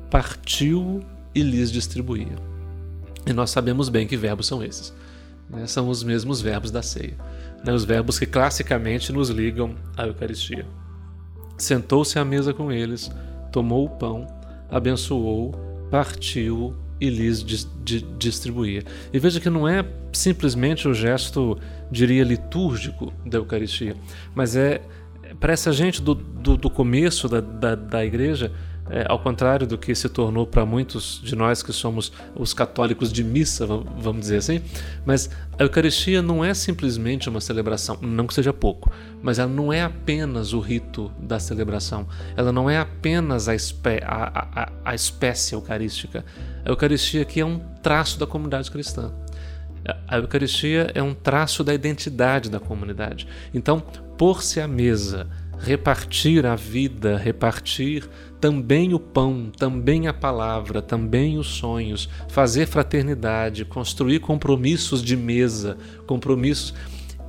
partiu 0.09 1.01
e 1.33 1.41
lhes 1.41 1.71
distribuía. 1.71 2.35
E 3.25 3.33
nós 3.33 3.49
sabemos 3.49 3.89
bem 3.89 4.05
que 4.05 4.17
verbos 4.17 4.47
são 4.47 4.63
esses. 4.63 4.93
Né? 5.49 5.65
São 5.65 5.89
os 5.89 6.03
mesmos 6.03 6.41
verbos 6.41 6.71
da 6.71 6.81
ceia. 6.81 7.15
Né? 7.63 7.73
Os 7.73 7.85
verbos 7.85 8.19
que 8.19 8.25
classicamente 8.25 9.11
nos 9.11 9.29
ligam 9.29 9.75
à 9.95 10.05
Eucaristia. 10.05 10.65
Sentou-se 11.57 12.17
à 12.19 12.25
mesa 12.25 12.53
com 12.53 12.71
eles, 12.71 13.09
tomou 13.51 13.85
o 13.85 13.89
pão, 13.89 14.27
abençoou, 14.69 15.53
partiu 15.89 16.75
e 16.99 17.09
lhes 17.09 17.45
distribuía. 18.17 18.83
E 19.11 19.19
veja 19.19 19.39
que 19.39 19.49
não 19.49 19.67
é 19.67 19.85
simplesmente 20.11 20.87
o 20.87 20.93
gesto, 20.93 21.57
diria, 21.91 22.23
litúrgico 22.23 23.13
da 23.25 23.37
Eucaristia, 23.37 23.95
mas 24.33 24.55
é 24.55 24.81
para 25.39 25.53
essa 25.53 25.71
gente 25.71 26.01
do, 26.01 26.13
do, 26.13 26.55
do 26.55 26.69
começo 26.69 27.27
da, 27.27 27.41
da, 27.41 27.75
da 27.75 28.05
igreja 28.05 28.51
é, 28.89 29.05
ao 29.07 29.17
contrário 29.19 29.65
do 29.65 29.77
que 29.77 29.95
se 29.95 30.09
tornou 30.09 30.45
para 30.45 30.65
muitos 30.65 31.21
de 31.23 31.35
nós 31.35 31.63
que 31.63 31.71
somos 31.71 32.11
os 32.35 32.53
católicos 32.53 33.11
de 33.13 33.23
missa, 33.23 33.65
vamos 33.65 34.21
dizer 34.21 34.37
assim. 34.37 34.61
Mas 35.05 35.29
a 35.57 35.63
Eucaristia 35.63 36.21
não 36.21 36.43
é 36.43 36.53
simplesmente 36.53 37.29
uma 37.29 37.39
celebração, 37.39 37.97
não 38.01 38.27
que 38.27 38.33
seja 38.33 38.51
pouco, 38.51 38.91
mas 39.21 39.39
ela 39.39 39.49
não 39.49 39.71
é 39.71 39.81
apenas 39.81 40.53
o 40.53 40.59
rito 40.59 41.11
da 41.17 41.39
celebração, 41.39 42.07
ela 42.35 42.51
não 42.51 42.69
é 42.69 42.77
apenas 42.77 43.47
a, 43.47 43.55
espé 43.55 44.01
a, 44.05 44.49
a, 44.63 44.91
a 44.91 44.95
espécie 44.95 45.55
eucarística. 45.55 46.25
A 46.65 46.69
Eucaristia 46.69 47.21
aqui 47.21 47.39
é 47.39 47.45
um 47.45 47.59
traço 47.81 48.19
da 48.19 48.27
comunidade 48.27 48.69
cristã. 48.69 49.11
A 50.07 50.17
Eucaristia 50.17 50.91
é 50.93 51.03
um 51.03 51.13
traço 51.13 51.63
da 51.63 51.73
identidade 51.73 52.49
da 52.49 52.59
comunidade. 52.59 53.27
Então, 53.53 53.81
pôr-se 54.17 54.61
à 54.61 54.67
mesa, 54.67 55.27
repartir 55.59 56.45
a 56.45 56.55
vida, 56.55 57.17
repartir 57.17 58.09
também 58.43 58.93
o 58.93 58.99
pão, 58.99 59.49
também 59.57 60.09
a 60.09 60.13
palavra, 60.13 60.81
também 60.81 61.37
os 61.37 61.47
sonhos, 61.47 62.09
fazer 62.27 62.65
fraternidade, 62.65 63.63
construir 63.63 64.19
compromissos 64.19 65.01
de 65.01 65.15
mesa, 65.15 65.77
compromissos. 66.05 66.73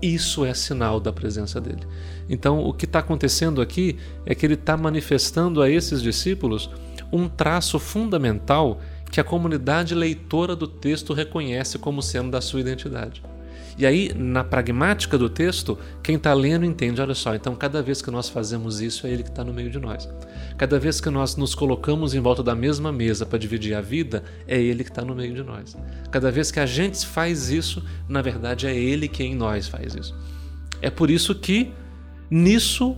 Isso 0.02 0.44
é 0.44 0.52
sinal 0.52 0.98
da 0.98 1.12
presença 1.12 1.60
dele. 1.60 1.86
Então, 2.28 2.64
o 2.64 2.72
que 2.72 2.84
está 2.84 2.98
acontecendo 2.98 3.62
aqui 3.62 3.96
é 4.26 4.34
que 4.34 4.44
ele 4.44 4.54
está 4.54 4.76
manifestando 4.76 5.62
a 5.62 5.70
esses 5.70 6.02
discípulos 6.02 6.68
um 7.12 7.28
traço 7.28 7.78
fundamental 7.78 8.80
que 9.08 9.20
a 9.20 9.24
comunidade 9.24 9.94
leitora 9.94 10.56
do 10.56 10.66
texto 10.66 11.12
reconhece 11.12 11.78
como 11.78 12.02
sendo 12.02 12.32
da 12.32 12.40
sua 12.40 12.58
identidade. 12.58 13.22
E 13.76 13.84
aí, 13.84 14.12
na 14.14 14.44
pragmática 14.44 15.18
do 15.18 15.28
texto, 15.28 15.78
quem 16.02 16.16
está 16.16 16.32
lendo 16.32 16.64
entende: 16.64 17.00
olha 17.00 17.14
só, 17.14 17.34
então 17.34 17.54
cada 17.56 17.82
vez 17.82 18.00
que 18.00 18.10
nós 18.10 18.28
fazemos 18.28 18.80
isso, 18.80 19.06
é 19.06 19.10
Ele 19.10 19.22
que 19.22 19.30
está 19.30 19.42
no 19.42 19.52
meio 19.52 19.70
de 19.70 19.78
nós. 19.78 20.08
Cada 20.56 20.78
vez 20.78 21.00
que 21.00 21.10
nós 21.10 21.36
nos 21.36 21.54
colocamos 21.54 22.14
em 22.14 22.20
volta 22.20 22.42
da 22.42 22.54
mesma 22.54 22.92
mesa 22.92 23.26
para 23.26 23.38
dividir 23.38 23.74
a 23.74 23.80
vida, 23.80 24.22
é 24.46 24.60
Ele 24.60 24.84
que 24.84 24.90
está 24.90 25.04
no 25.04 25.14
meio 25.14 25.34
de 25.34 25.42
nós. 25.42 25.76
Cada 26.10 26.30
vez 26.30 26.50
que 26.50 26.60
a 26.60 26.66
gente 26.66 27.04
faz 27.06 27.50
isso, 27.50 27.82
na 28.08 28.22
verdade 28.22 28.66
é 28.66 28.74
Ele 28.74 29.08
que 29.08 29.24
em 29.24 29.34
nós 29.34 29.66
faz 29.66 29.94
isso. 29.94 30.14
É 30.80 30.90
por 30.90 31.10
isso 31.10 31.34
que, 31.34 31.72
nisso, 32.30 32.96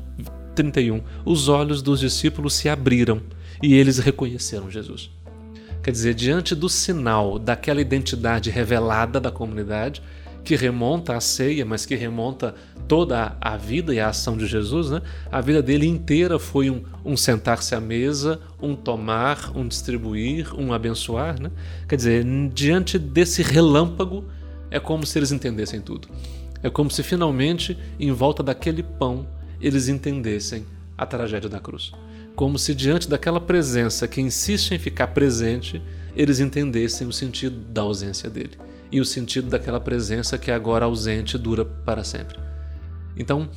31, 0.54 1.02
os 1.24 1.48
olhos 1.48 1.80
dos 1.80 2.00
discípulos 2.00 2.54
se 2.54 2.68
abriram 2.68 3.22
e 3.62 3.74
eles 3.74 3.98
reconheceram 3.98 4.70
Jesus. 4.70 5.10
Quer 5.82 5.92
dizer, 5.92 6.14
diante 6.14 6.54
do 6.54 6.68
sinal 6.68 7.38
daquela 7.38 7.80
identidade 7.80 8.50
revelada 8.50 9.20
da 9.20 9.30
comunidade, 9.30 10.02
que 10.46 10.54
remonta 10.54 11.16
à 11.16 11.20
ceia, 11.20 11.66
mas 11.66 11.84
que 11.84 11.96
remonta 11.96 12.54
toda 12.86 13.36
a 13.40 13.56
vida 13.56 13.92
e 13.92 13.98
a 13.98 14.10
ação 14.10 14.36
de 14.36 14.46
Jesus, 14.46 14.90
né? 14.90 15.02
A 15.30 15.40
vida 15.40 15.60
dele 15.60 15.88
inteira 15.88 16.38
foi 16.38 16.70
um, 16.70 16.84
um 17.04 17.16
sentar-se 17.16 17.74
à 17.74 17.80
mesa, 17.80 18.40
um 18.62 18.76
tomar, 18.76 19.50
um 19.56 19.66
distribuir, 19.66 20.54
um 20.54 20.72
abençoar, 20.72 21.42
né? 21.42 21.50
Quer 21.88 21.96
dizer, 21.96 22.24
diante 22.54 22.96
desse 22.96 23.42
relâmpago, 23.42 24.24
é 24.70 24.78
como 24.78 25.04
se 25.04 25.18
eles 25.18 25.32
entendessem 25.32 25.80
tudo. 25.80 26.06
É 26.62 26.70
como 26.70 26.92
se 26.92 27.02
finalmente, 27.02 27.76
em 27.98 28.12
volta 28.12 28.40
daquele 28.40 28.84
pão, 28.84 29.26
eles 29.60 29.88
entendessem 29.88 30.64
a 30.96 31.04
tragédia 31.04 31.50
da 31.50 31.58
cruz. 31.58 31.90
Como 32.36 32.56
se 32.56 32.72
diante 32.72 33.10
daquela 33.10 33.40
presença 33.40 34.06
que 34.06 34.20
insiste 34.20 34.72
em 34.72 34.78
ficar 34.78 35.08
presente, 35.08 35.82
eles 36.14 36.38
entendessem 36.38 37.04
o 37.04 37.12
sentido 37.12 37.58
da 37.72 37.82
ausência 37.82 38.30
dele 38.30 38.56
e 38.90 39.00
o 39.00 39.04
sentido 39.04 39.48
daquela 39.48 39.80
presença 39.80 40.38
que 40.38 40.50
agora 40.50 40.84
ausente 40.84 41.36
dura 41.36 41.64
para 41.64 42.04
sempre. 42.04 42.38
Então, 43.16 43.48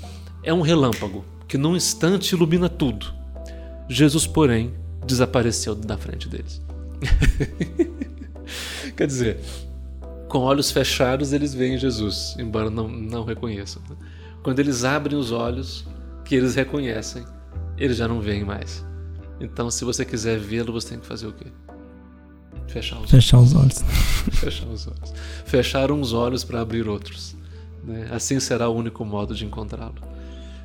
é 0.43 0.53
um 0.53 0.61
relâmpago 0.61 1.23
que 1.47 1.57
num 1.57 1.75
instante 1.75 2.33
ilumina 2.33 2.69
tudo. 2.69 3.13
Jesus, 3.89 4.27
porém, 4.27 4.73
desapareceu 5.05 5.75
da 5.75 5.97
frente 5.97 6.29
deles. 6.29 6.61
Quer 8.95 9.07
dizer, 9.07 9.39
Com 10.29 10.39
olhos 10.39 10.69
fechados, 10.69 11.33
eles 11.33 11.55
veem 11.55 11.75
Jesus, 11.75 12.35
embora 12.37 12.69
não, 12.69 12.87
não 12.87 13.23
reconheçam. 13.23 13.81
Quando 14.43 14.59
eles 14.59 14.83
abrem 14.83 15.17
os 15.17 15.31
olhos, 15.31 15.87
que 16.23 16.35
eles 16.35 16.53
reconhecem, 16.53 17.25
eles 17.75 17.97
já 17.97 18.07
não 18.07 18.21
veem 18.21 18.45
mais. 18.45 18.85
Então, 19.39 19.71
se 19.71 19.83
você 19.83 20.05
quiser 20.05 20.37
vê-lo, 20.37 20.71
você 20.71 20.89
tem 20.89 20.99
que 20.99 21.07
fazer 21.07 21.25
o 21.25 21.33
quê? 21.33 21.47
Fechar 22.69 22.99
os 22.99 23.10
Fechar 23.10 23.38
olhos. 23.38 23.51
Os 23.51 23.55
olhos. 23.55 23.82
Fechar 24.39 24.67
os 24.67 24.88
olhos. 24.88 25.13
Fechar 25.45 25.91
uns 25.91 26.13
olhos 26.13 26.43
para 26.43 26.62
abrir 26.62 26.88
outros. 26.88 27.36
Né? 27.84 28.08
Assim 28.12 28.39
será 28.39 28.69
o 28.69 28.75
único 28.75 29.03
modo 29.03 29.34
de 29.34 29.45
encontrá-lo. 29.45 29.95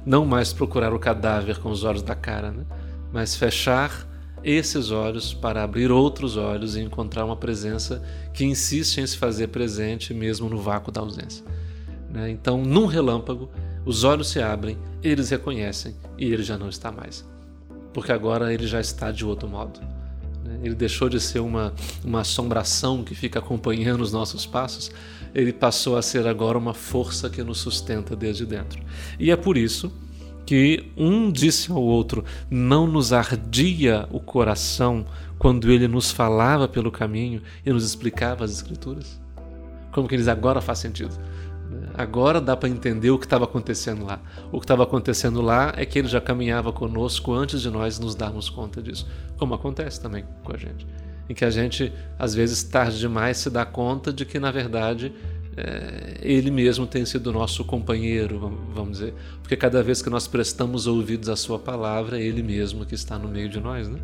Não 0.04 0.26
mais 0.26 0.52
procurar 0.52 0.92
o 0.92 0.98
cadáver 0.98 1.58
com 1.58 1.70
os 1.70 1.82
olhos 1.82 2.02
da 2.02 2.14
cara, 2.14 2.50
né? 2.50 2.64
mas 3.10 3.34
fechar 3.34 4.06
esses 4.42 4.90
olhos 4.90 5.32
para 5.32 5.62
abrir 5.62 5.90
outros 5.90 6.36
olhos 6.36 6.76
e 6.76 6.82
encontrar 6.82 7.24
uma 7.24 7.36
presença 7.36 8.02
que 8.34 8.44
insiste 8.44 8.98
em 9.00 9.06
se 9.06 9.16
fazer 9.16 9.48
presente 9.48 10.12
mesmo 10.12 10.50
no 10.50 10.60
vácuo 10.60 10.92
da 10.92 11.00
ausência. 11.00 11.42
Né? 12.10 12.30
Então, 12.30 12.62
num 12.62 12.84
relâmpago, 12.84 13.50
os 13.86 14.04
olhos 14.04 14.28
se 14.28 14.42
abrem, 14.42 14.76
eles 15.02 15.30
reconhecem 15.30 15.96
e 16.18 16.30
ele 16.30 16.42
já 16.42 16.58
não 16.58 16.68
está 16.68 16.92
mais. 16.92 17.24
Porque 17.94 18.12
agora 18.12 18.52
ele 18.52 18.66
já 18.66 18.80
está 18.80 19.10
de 19.10 19.24
outro 19.24 19.48
modo. 19.48 19.80
Né? 20.44 20.60
Ele 20.62 20.74
deixou 20.74 21.08
de 21.08 21.18
ser 21.18 21.40
uma, 21.40 21.72
uma 22.04 22.20
assombração 22.20 23.02
que 23.02 23.14
fica 23.14 23.38
acompanhando 23.38 24.02
os 24.02 24.12
nossos 24.12 24.44
passos, 24.44 24.90
ele 25.34 25.52
passou 25.52 25.96
a 25.96 26.02
ser 26.02 26.26
agora 26.26 26.58
uma 26.58 26.74
força 26.74 27.28
que 27.30 27.42
nos 27.42 27.58
sustenta 27.58 28.14
desde 28.14 28.44
dentro. 28.44 28.80
E 29.18 29.30
é 29.30 29.36
por 29.36 29.56
isso 29.56 29.90
que 30.46 30.92
um 30.96 31.32
disse 31.32 31.72
ao 31.72 31.82
outro: 31.82 32.24
Não 32.50 32.86
nos 32.86 33.12
ardia 33.12 34.06
o 34.12 34.20
coração 34.20 35.06
quando 35.38 35.72
ele 35.72 35.88
nos 35.88 36.10
falava 36.10 36.68
pelo 36.68 36.92
caminho 36.92 37.42
e 37.64 37.72
nos 37.72 37.84
explicava 37.84 38.44
as 38.44 38.52
Escrituras? 38.52 39.20
Como 39.90 40.06
que 40.06 40.14
eles 40.14 40.28
agora 40.28 40.60
faz 40.60 40.78
sentido? 40.78 41.16
Agora 41.94 42.40
dá 42.40 42.56
para 42.56 42.68
entender 42.68 43.10
o 43.10 43.18
que 43.18 43.26
estava 43.26 43.44
acontecendo 43.44 44.04
lá. 44.04 44.20
O 44.50 44.58
que 44.58 44.64
estava 44.64 44.82
acontecendo 44.82 45.40
lá 45.40 45.72
é 45.76 45.84
que 45.84 45.98
ele 45.98 46.08
já 46.08 46.20
caminhava 46.20 46.72
conosco 46.72 47.32
antes 47.32 47.60
de 47.60 47.70
nós 47.70 47.98
nos 47.98 48.14
darmos 48.14 48.50
conta 48.50 48.82
disso, 48.82 49.06
como 49.36 49.54
acontece 49.54 50.00
também 50.00 50.24
com 50.42 50.52
a 50.54 50.56
gente. 50.56 50.86
Em 51.28 51.34
que 51.34 51.44
a 51.44 51.50
gente, 51.50 51.92
às 52.18 52.34
vezes, 52.34 52.62
tarde 52.62 52.98
demais 52.98 53.38
se 53.38 53.48
dá 53.48 53.64
conta 53.64 54.12
de 54.12 54.24
que, 54.24 54.38
na 54.38 54.50
verdade, 54.50 55.12
é, 55.56 56.18
ele 56.20 56.50
mesmo 56.50 56.86
tem 56.86 57.04
sido 57.04 57.32
nosso 57.32 57.64
companheiro, 57.64 58.60
vamos 58.74 58.98
dizer, 58.98 59.14
porque 59.40 59.56
cada 59.56 59.82
vez 59.82 60.02
que 60.02 60.10
nós 60.10 60.26
prestamos 60.26 60.86
ouvidos 60.86 61.28
à 61.28 61.36
sua 61.36 61.58
palavra, 61.58 62.18
é 62.18 62.22
ele 62.22 62.42
mesmo 62.42 62.84
que 62.84 62.94
está 62.94 63.18
no 63.18 63.28
meio 63.28 63.48
de 63.48 63.60
nós, 63.60 63.88
né? 63.88 64.00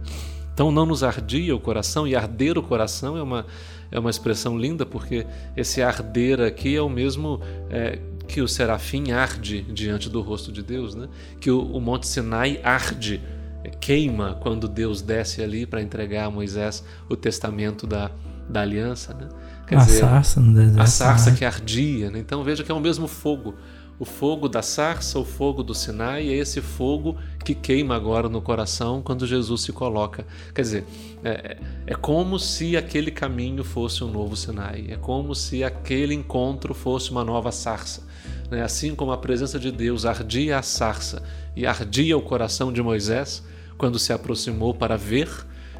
Então 0.61 0.71
não 0.71 0.85
nos 0.85 1.03
ardia 1.03 1.57
o 1.57 1.59
coração, 1.59 2.07
e 2.07 2.15
arder 2.15 2.59
o 2.59 2.63
coração 2.63 3.17
é 3.17 3.23
uma, 3.23 3.47
é 3.91 3.99
uma 3.99 4.11
expressão 4.11 4.59
linda, 4.59 4.85
porque 4.85 5.27
esse 5.57 5.81
arder 5.81 6.39
aqui 6.39 6.77
é 6.77 6.83
o 6.83 6.89
mesmo 6.91 7.41
é, 7.71 7.99
que 8.29 8.43
o 8.43 8.47
serafim 8.47 9.11
arde 9.11 9.63
diante 9.63 10.11
do 10.11 10.21
rosto 10.21 10.53
de 10.53 10.63
Deus, 10.63 10.95
né? 10.95 11.09
que 11.41 11.51
o, 11.51 11.63
o 11.63 11.81
Monte 11.81 12.07
Sinai 12.07 12.61
arde, 12.63 13.23
é, 13.65 13.71
queima 13.71 14.35
quando 14.43 14.69
Deus 14.69 15.01
desce 15.01 15.43
ali 15.43 15.65
para 15.65 15.81
entregar 15.81 16.27
a 16.27 16.31
Moisés 16.31 16.85
o 17.09 17.17
testamento 17.17 17.87
da, 17.87 18.11
da 18.47 18.61
aliança. 18.61 19.15
Né? 19.15 19.31
Quer 19.67 19.79
a 19.79 19.79
dizer, 19.79 20.01
sarça 20.01 20.41
no 20.41 20.53
deserto. 20.53 20.79
A 20.79 20.87
sarça 20.87 21.33
que 21.33 21.43
ardia. 21.43 22.11
Né? 22.11 22.19
Então 22.19 22.45
veja 22.45 22.63
que 22.63 22.71
é 22.71 22.75
o 22.75 22.81
mesmo 22.81 23.09
fogo. 23.09 23.55
O 24.01 24.07
fogo 24.07 24.49
da 24.49 24.63
sarça, 24.63 25.19
o 25.19 25.27
fogo 25.27 25.63
do 25.63 25.75
Sinai, 25.75 26.27
é 26.31 26.33
esse 26.33 26.63
fogo 26.63 27.19
que 27.45 27.55
queima 27.55 27.95
agora 27.95 28.31
no 28.31 28.41
coração 28.41 29.03
quando 29.03 29.27
Jesus 29.27 29.61
se 29.61 29.73
coloca. 29.75 30.27
Quer 30.55 30.63
dizer, 30.63 30.85
é, 31.23 31.59
é 31.87 31.95
como 31.95 32.39
se 32.39 32.79
aquele 32.79 33.11
caminho 33.11 33.63
fosse 33.63 34.03
um 34.03 34.11
novo 34.11 34.35
Sinai, 34.35 34.87
é 34.89 34.97
como 34.97 35.35
se 35.35 35.63
aquele 35.63 36.15
encontro 36.15 36.73
fosse 36.73 37.11
uma 37.11 37.23
nova 37.23 37.53
sarça. 37.53 38.03
Né? 38.51 38.63
Assim 38.63 38.95
como 38.95 39.13
a 39.13 39.19
presença 39.19 39.59
de 39.59 39.71
Deus 39.71 40.07
ardia 40.07 40.57
a 40.57 40.63
sarça 40.63 41.23
e 41.55 41.67
ardia 41.67 42.17
o 42.17 42.23
coração 42.23 42.73
de 42.73 42.83
Moisés 42.83 43.45
quando 43.77 43.99
se 43.99 44.15
aproximou 44.15 44.73
para 44.73 44.97
ver, 44.97 45.29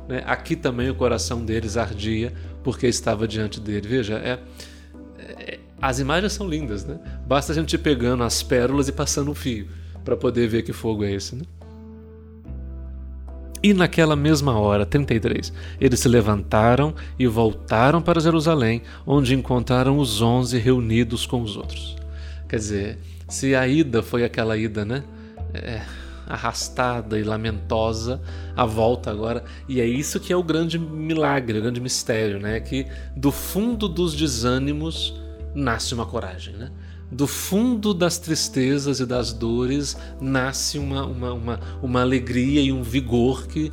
né? 0.07 0.23
aqui 0.27 0.57
também 0.57 0.91
o 0.91 0.95
coração 0.95 1.43
deles 1.43 1.79
ardia 1.79 2.35
porque 2.63 2.87
estava 2.87 3.27
diante 3.27 3.59
dele. 3.59 3.89
Veja, 3.89 4.17
é, 4.17 4.39
as 5.81 5.99
imagens 5.99 6.33
são 6.33 6.49
lindas, 6.49 6.85
né? 6.85 6.99
Basta 7.27 7.53
a 7.53 7.55
gente 7.55 7.75
ir 7.75 7.79
pegando 7.79 8.23
as 8.23 8.43
pérolas 8.43 8.89
e 8.89 8.93
passando 8.93 9.31
um 9.31 9.35
fio 9.35 9.69
para 10.05 10.17
poder 10.17 10.49
ver 10.49 10.63
que 10.63 10.73
fogo 10.73 11.05
é 11.05 11.13
esse, 11.13 11.37
né? 11.37 11.43
E 13.63 13.75
naquela 13.75 14.17
mesma 14.17 14.59
hora, 14.59 14.87
33, 14.87 15.53
eles 15.79 16.01
se 16.01 16.09
levantaram 16.09 16.95
e 17.19 17.27
voltaram 17.27 18.01
para 18.01 18.21
Jerusalém, 18.21 18.83
onde 19.07 19.35
encontraram 19.35 19.99
os 19.99 20.23
onze 20.23 20.59
reunidos 20.59 21.27
com 21.27 21.43
os 21.43 21.57
outros. 21.57 21.95
Quer 22.49 22.57
dizer, 22.57 22.99
se 23.29 23.55
a 23.55 23.69
ida 23.69 24.03
foi 24.03 24.25
aquela 24.25 24.57
ida, 24.57 24.85
né? 24.85 25.05
É, 25.53 25.83
arrastada 26.27 27.19
e 27.19 27.23
lamentosa, 27.23 28.23
a 28.57 28.65
volta 28.65 29.11
agora. 29.11 29.45
E 29.69 29.79
é 29.79 29.87
isso 29.87 30.19
que 30.19 30.33
é 30.33 30.37
o 30.37 30.43
grande 30.43 30.79
milagre, 30.79 31.59
o 31.59 31.63
grande 31.63 31.81
mistério, 31.81 32.41
né? 32.41 32.61
Que 32.61 32.87
do 33.15 33.31
fundo 33.31 33.89
dos 33.89 34.15
desânimos 34.15 35.20
nasce 35.55 35.95
uma 35.95 36.07
coragem, 36.07 36.55
né? 36.55 36.71
Do 37.11 37.27
fundo 37.27 37.93
das 37.93 38.19
tristezas 38.19 39.01
e 39.01 39.07
das 39.07 39.33
dores 39.33 39.97
nasce 40.21 40.79
uma, 40.79 41.05
uma, 41.05 41.33
uma, 41.33 41.61
uma 41.83 42.01
alegria 42.01 42.61
e 42.61 42.71
um 42.71 42.83
vigor 42.83 43.49
que, 43.49 43.73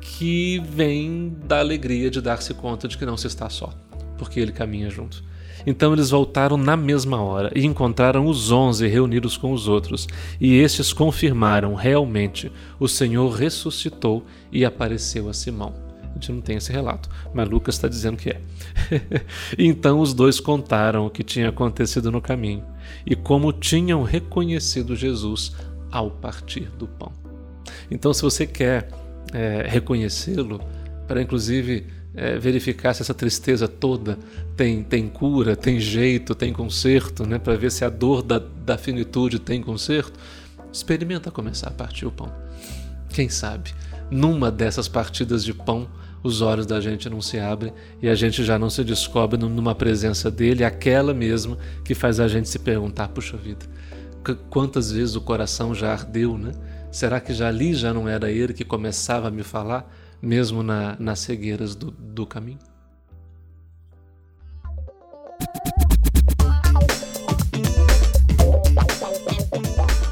que 0.00 0.60
vem 0.70 1.36
da 1.46 1.60
alegria 1.60 2.10
de 2.10 2.20
dar-se 2.20 2.52
conta 2.52 2.88
de 2.88 2.98
que 2.98 3.06
não 3.06 3.16
se 3.16 3.28
está 3.28 3.48
só, 3.48 3.72
porque 4.18 4.40
ele 4.40 4.50
caminha 4.50 4.90
junto. 4.90 5.22
Então 5.66 5.92
eles 5.92 6.10
voltaram 6.10 6.56
na 6.56 6.76
mesma 6.76 7.22
hora 7.22 7.50
e 7.54 7.64
encontraram 7.64 8.26
os 8.26 8.50
onze 8.50 8.86
reunidos 8.86 9.36
com 9.36 9.52
os 9.52 9.68
outros, 9.68 10.06
e 10.40 10.56
estes 10.56 10.92
confirmaram 10.92 11.74
realmente: 11.74 12.50
o 12.78 12.88
Senhor 12.88 13.30
ressuscitou 13.30 14.24
e 14.52 14.64
apareceu 14.64 15.28
a 15.28 15.32
Simão. 15.32 15.83
A 16.14 16.18
gente 16.18 16.32
não 16.32 16.40
tem 16.40 16.56
esse 16.56 16.70
relato, 16.70 17.08
mas 17.34 17.48
Lucas 17.48 17.74
está 17.74 17.88
dizendo 17.88 18.16
que 18.16 18.30
é. 18.30 18.40
então 19.58 19.98
os 19.98 20.14
dois 20.14 20.38
contaram 20.38 21.06
o 21.06 21.10
que 21.10 21.24
tinha 21.24 21.48
acontecido 21.48 22.12
no 22.12 22.20
caminho 22.20 22.64
e 23.04 23.16
como 23.16 23.52
tinham 23.52 24.04
reconhecido 24.04 24.94
Jesus 24.94 25.52
ao 25.90 26.10
partir 26.10 26.70
do 26.78 26.86
pão. 26.86 27.12
Então, 27.90 28.12
se 28.12 28.22
você 28.22 28.46
quer 28.46 28.88
é, 29.32 29.66
reconhecê-lo, 29.68 30.60
para 31.06 31.20
inclusive 31.20 31.86
é, 32.14 32.38
verificar 32.38 32.94
se 32.94 33.02
essa 33.02 33.14
tristeza 33.14 33.66
toda 33.66 34.18
tem, 34.56 34.82
tem 34.82 35.08
cura, 35.08 35.56
tem 35.56 35.80
jeito, 35.80 36.34
tem 36.34 36.52
conserto, 36.52 37.26
né? 37.26 37.38
para 37.38 37.56
ver 37.56 37.72
se 37.72 37.84
a 37.84 37.90
dor 37.90 38.22
da, 38.22 38.38
da 38.38 38.78
finitude 38.78 39.38
tem 39.38 39.60
conserto, 39.60 40.18
experimenta 40.72 41.30
começar 41.30 41.68
a 41.68 41.72
partir 41.72 42.06
o 42.06 42.12
pão. 42.12 42.32
Quem 43.10 43.28
sabe, 43.28 43.72
numa 44.10 44.50
dessas 44.50 44.88
partidas 44.88 45.44
de 45.44 45.52
pão, 45.52 45.88
os 46.24 46.40
olhos 46.40 46.66
da 46.66 46.80
gente 46.80 47.08
não 47.08 47.20
se 47.20 47.38
abrem 47.38 47.72
e 48.02 48.08
a 48.08 48.14
gente 48.16 48.42
já 48.42 48.58
não 48.58 48.68
se 48.68 48.82
descobre 48.82 49.38
numa 49.38 49.74
presença 49.74 50.28
dele, 50.28 50.64
aquela 50.64 51.14
mesma 51.14 51.56
que 51.84 51.94
faz 51.94 52.18
a 52.18 52.26
gente 52.26 52.48
se 52.48 52.58
perguntar: 52.58 53.08
puxa 53.08 53.36
vida, 53.36 53.64
quantas 54.50 54.90
vezes 54.90 55.14
o 55.14 55.20
coração 55.20 55.72
já 55.72 55.92
ardeu, 55.92 56.36
né? 56.36 56.50
Será 56.90 57.20
que 57.20 57.32
já 57.32 57.48
ali 57.48 57.74
já 57.74 57.94
não 57.94 58.08
era 58.08 58.30
ele 58.30 58.52
que 58.52 58.64
começava 58.64 59.28
a 59.28 59.30
me 59.30 59.44
falar? 59.44 59.88
mesmo 60.24 60.62
na, 60.62 60.96
nas 60.98 61.20
cegueiras 61.20 61.76
do, 61.76 61.90
do 61.90 62.26
caminho? 62.26 62.58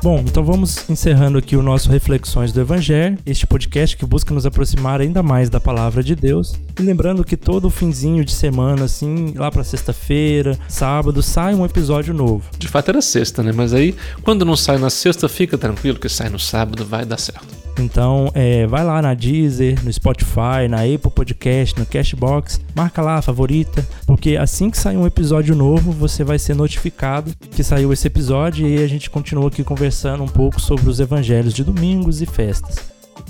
Bom, 0.03 0.19
então 0.19 0.43
vamos 0.43 0.91
encerrando 0.91 1.39
aqui 1.39 1.55
o 1.55 1.63
nosso 1.63 1.89
Reflexões 1.89 2.53
do 2.53 2.61
Evangelho, 2.61 3.17
este 3.25 3.47
podcast 3.47 3.97
que 3.97 4.05
busca 4.05 4.35
nos 4.35 4.45
aproximar 4.45 5.01
ainda 5.01 5.23
mais 5.23 5.49
da 5.49 5.61
palavra 5.61 6.03
de 6.03 6.17
Deus. 6.17 6.57
E 6.77 6.83
lembrando 6.83 7.23
que 7.23 7.37
todo 7.37 7.71
finzinho 7.71 8.25
de 8.25 8.33
semana, 8.33 8.87
assim, 8.87 9.33
lá 9.37 9.49
para 9.49 9.63
sexta-feira, 9.63 10.59
sábado, 10.67 11.23
sai 11.23 11.55
um 11.55 11.65
episódio 11.65 12.13
novo. 12.13 12.43
De 12.59 12.67
fato 12.67 12.89
era 12.89 13.01
sexta, 13.01 13.45
né? 13.45 13.53
Mas 13.55 13.73
aí, 13.73 13.95
quando 14.23 14.45
não 14.45 14.57
sai 14.57 14.77
na 14.77 14.91
sexta, 14.91 15.29
fica 15.29 15.57
tranquilo 15.57 16.01
que 16.01 16.09
sai 16.09 16.29
no 16.29 16.39
sábado, 16.39 16.85
vai 16.85 17.05
dar 17.05 17.19
certo. 17.19 17.63
Então, 17.79 18.31
é, 18.35 18.67
vai 18.67 18.85
lá 18.85 19.01
na 19.01 19.15
Deezer, 19.15 19.83
no 19.85 19.93
Spotify, 19.93 20.69
na 20.69 20.83
Apple 20.83 21.11
Podcast, 21.11 21.79
no 21.79 21.87
Cashbox, 21.87 22.61
marca 22.75 23.01
lá 23.01 23.17
a 23.17 23.23
favorita, 23.23 23.87
porque 24.07 24.37
assim 24.37 24.71
que 24.71 24.77
sair 24.77 24.97
um 24.97 25.07
episódio 25.07 25.55
novo, 25.55 25.91
você 25.91 26.23
vai 26.23 26.39
ser 26.39 26.55
notificado 26.55 27.33
que 27.51 27.65
saiu 27.65 27.93
esse 27.93 28.07
episódio 28.07 28.69
e 28.69 28.83
a 28.83 28.87
gente 28.87 29.09
continua 29.09 29.49
aqui 29.49 29.65
conversando 29.93 30.25
um 30.25 30.29
pouco 30.29 30.59
sobre 30.59 30.89
os 30.89 31.01
evangelhos 31.01 31.53
de 31.53 31.63
domingos 31.63 32.23
e 32.23 32.27
festas. 32.27 32.77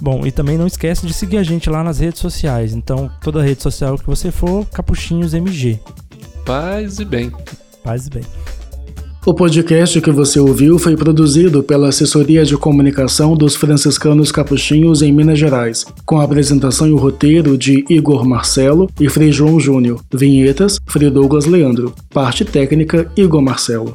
Bom, 0.01 0.25
e 0.25 0.31
também 0.31 0.57
não 0.57 0.67
esquece 0.67 1.05
de 1.05 1.13
seguir 1.13 1.39
a 1.39 1.43
gente 1.43 1.69
lá 1.69 1.83
nas 1.83 1.99
redes 1.99 2.21
sociais. 2.21 2.73
Então, 2.73 3.11
toda 3.21 3.43
rede 3.43 3.61
social 3.61 3.99
que 3.99 4.07
você 4.07 4.31
for, 4.31 4.65
Capuchinhos 4.67 5.35
MG. 5.35 5.81
Paz 6.45 7.01
e 7.01 7.05
bem. 7.05 7.33
Paz 7.83 8.07
e 8.07 8.11
bem. 8.11 8.23
O 9.27 9.35
podcast 9.35 10.01
que 10.01 10.11
você 10.13 10.39
ouviu 10.39 10.79
foi 10.79 10.97
produzido 10.97 11.65
pela 11.65 11.89
Assessoria 11.89 12.45
de 12.45 12.57
Comunicação 12.57 13.37
dos 13.37 13.57
Franciscanos 13.57 14.31
Capuchinhos 14.31 15.03
em 15.03 15.13
Minas 15.13 15.39
Gerais, 15.39 15.85
com 16.07 16.21
a 16.21 16.25
apresentação 16.25 16.87
e 16.87 16.93
o 16.93 16.97
roteiro 16.97 17.59
de 17.59 17.85
Igor 17.89 18.25
Marcelo 18.25 18.89
e 19.01 19.09
Frei 19.09 19.33
João 19.33 19.59
Júnior. 19.59 20.01
Vinhetas, 20.13 20.79
Frei 20.87 21.11
Douglas 21.11 21.47
Leandro. 21.47 21.93
Parte 22.11 22.45
técnica, 22.45 23.11
Igor 23.17 23.43
Marcelo. 23.43 23.95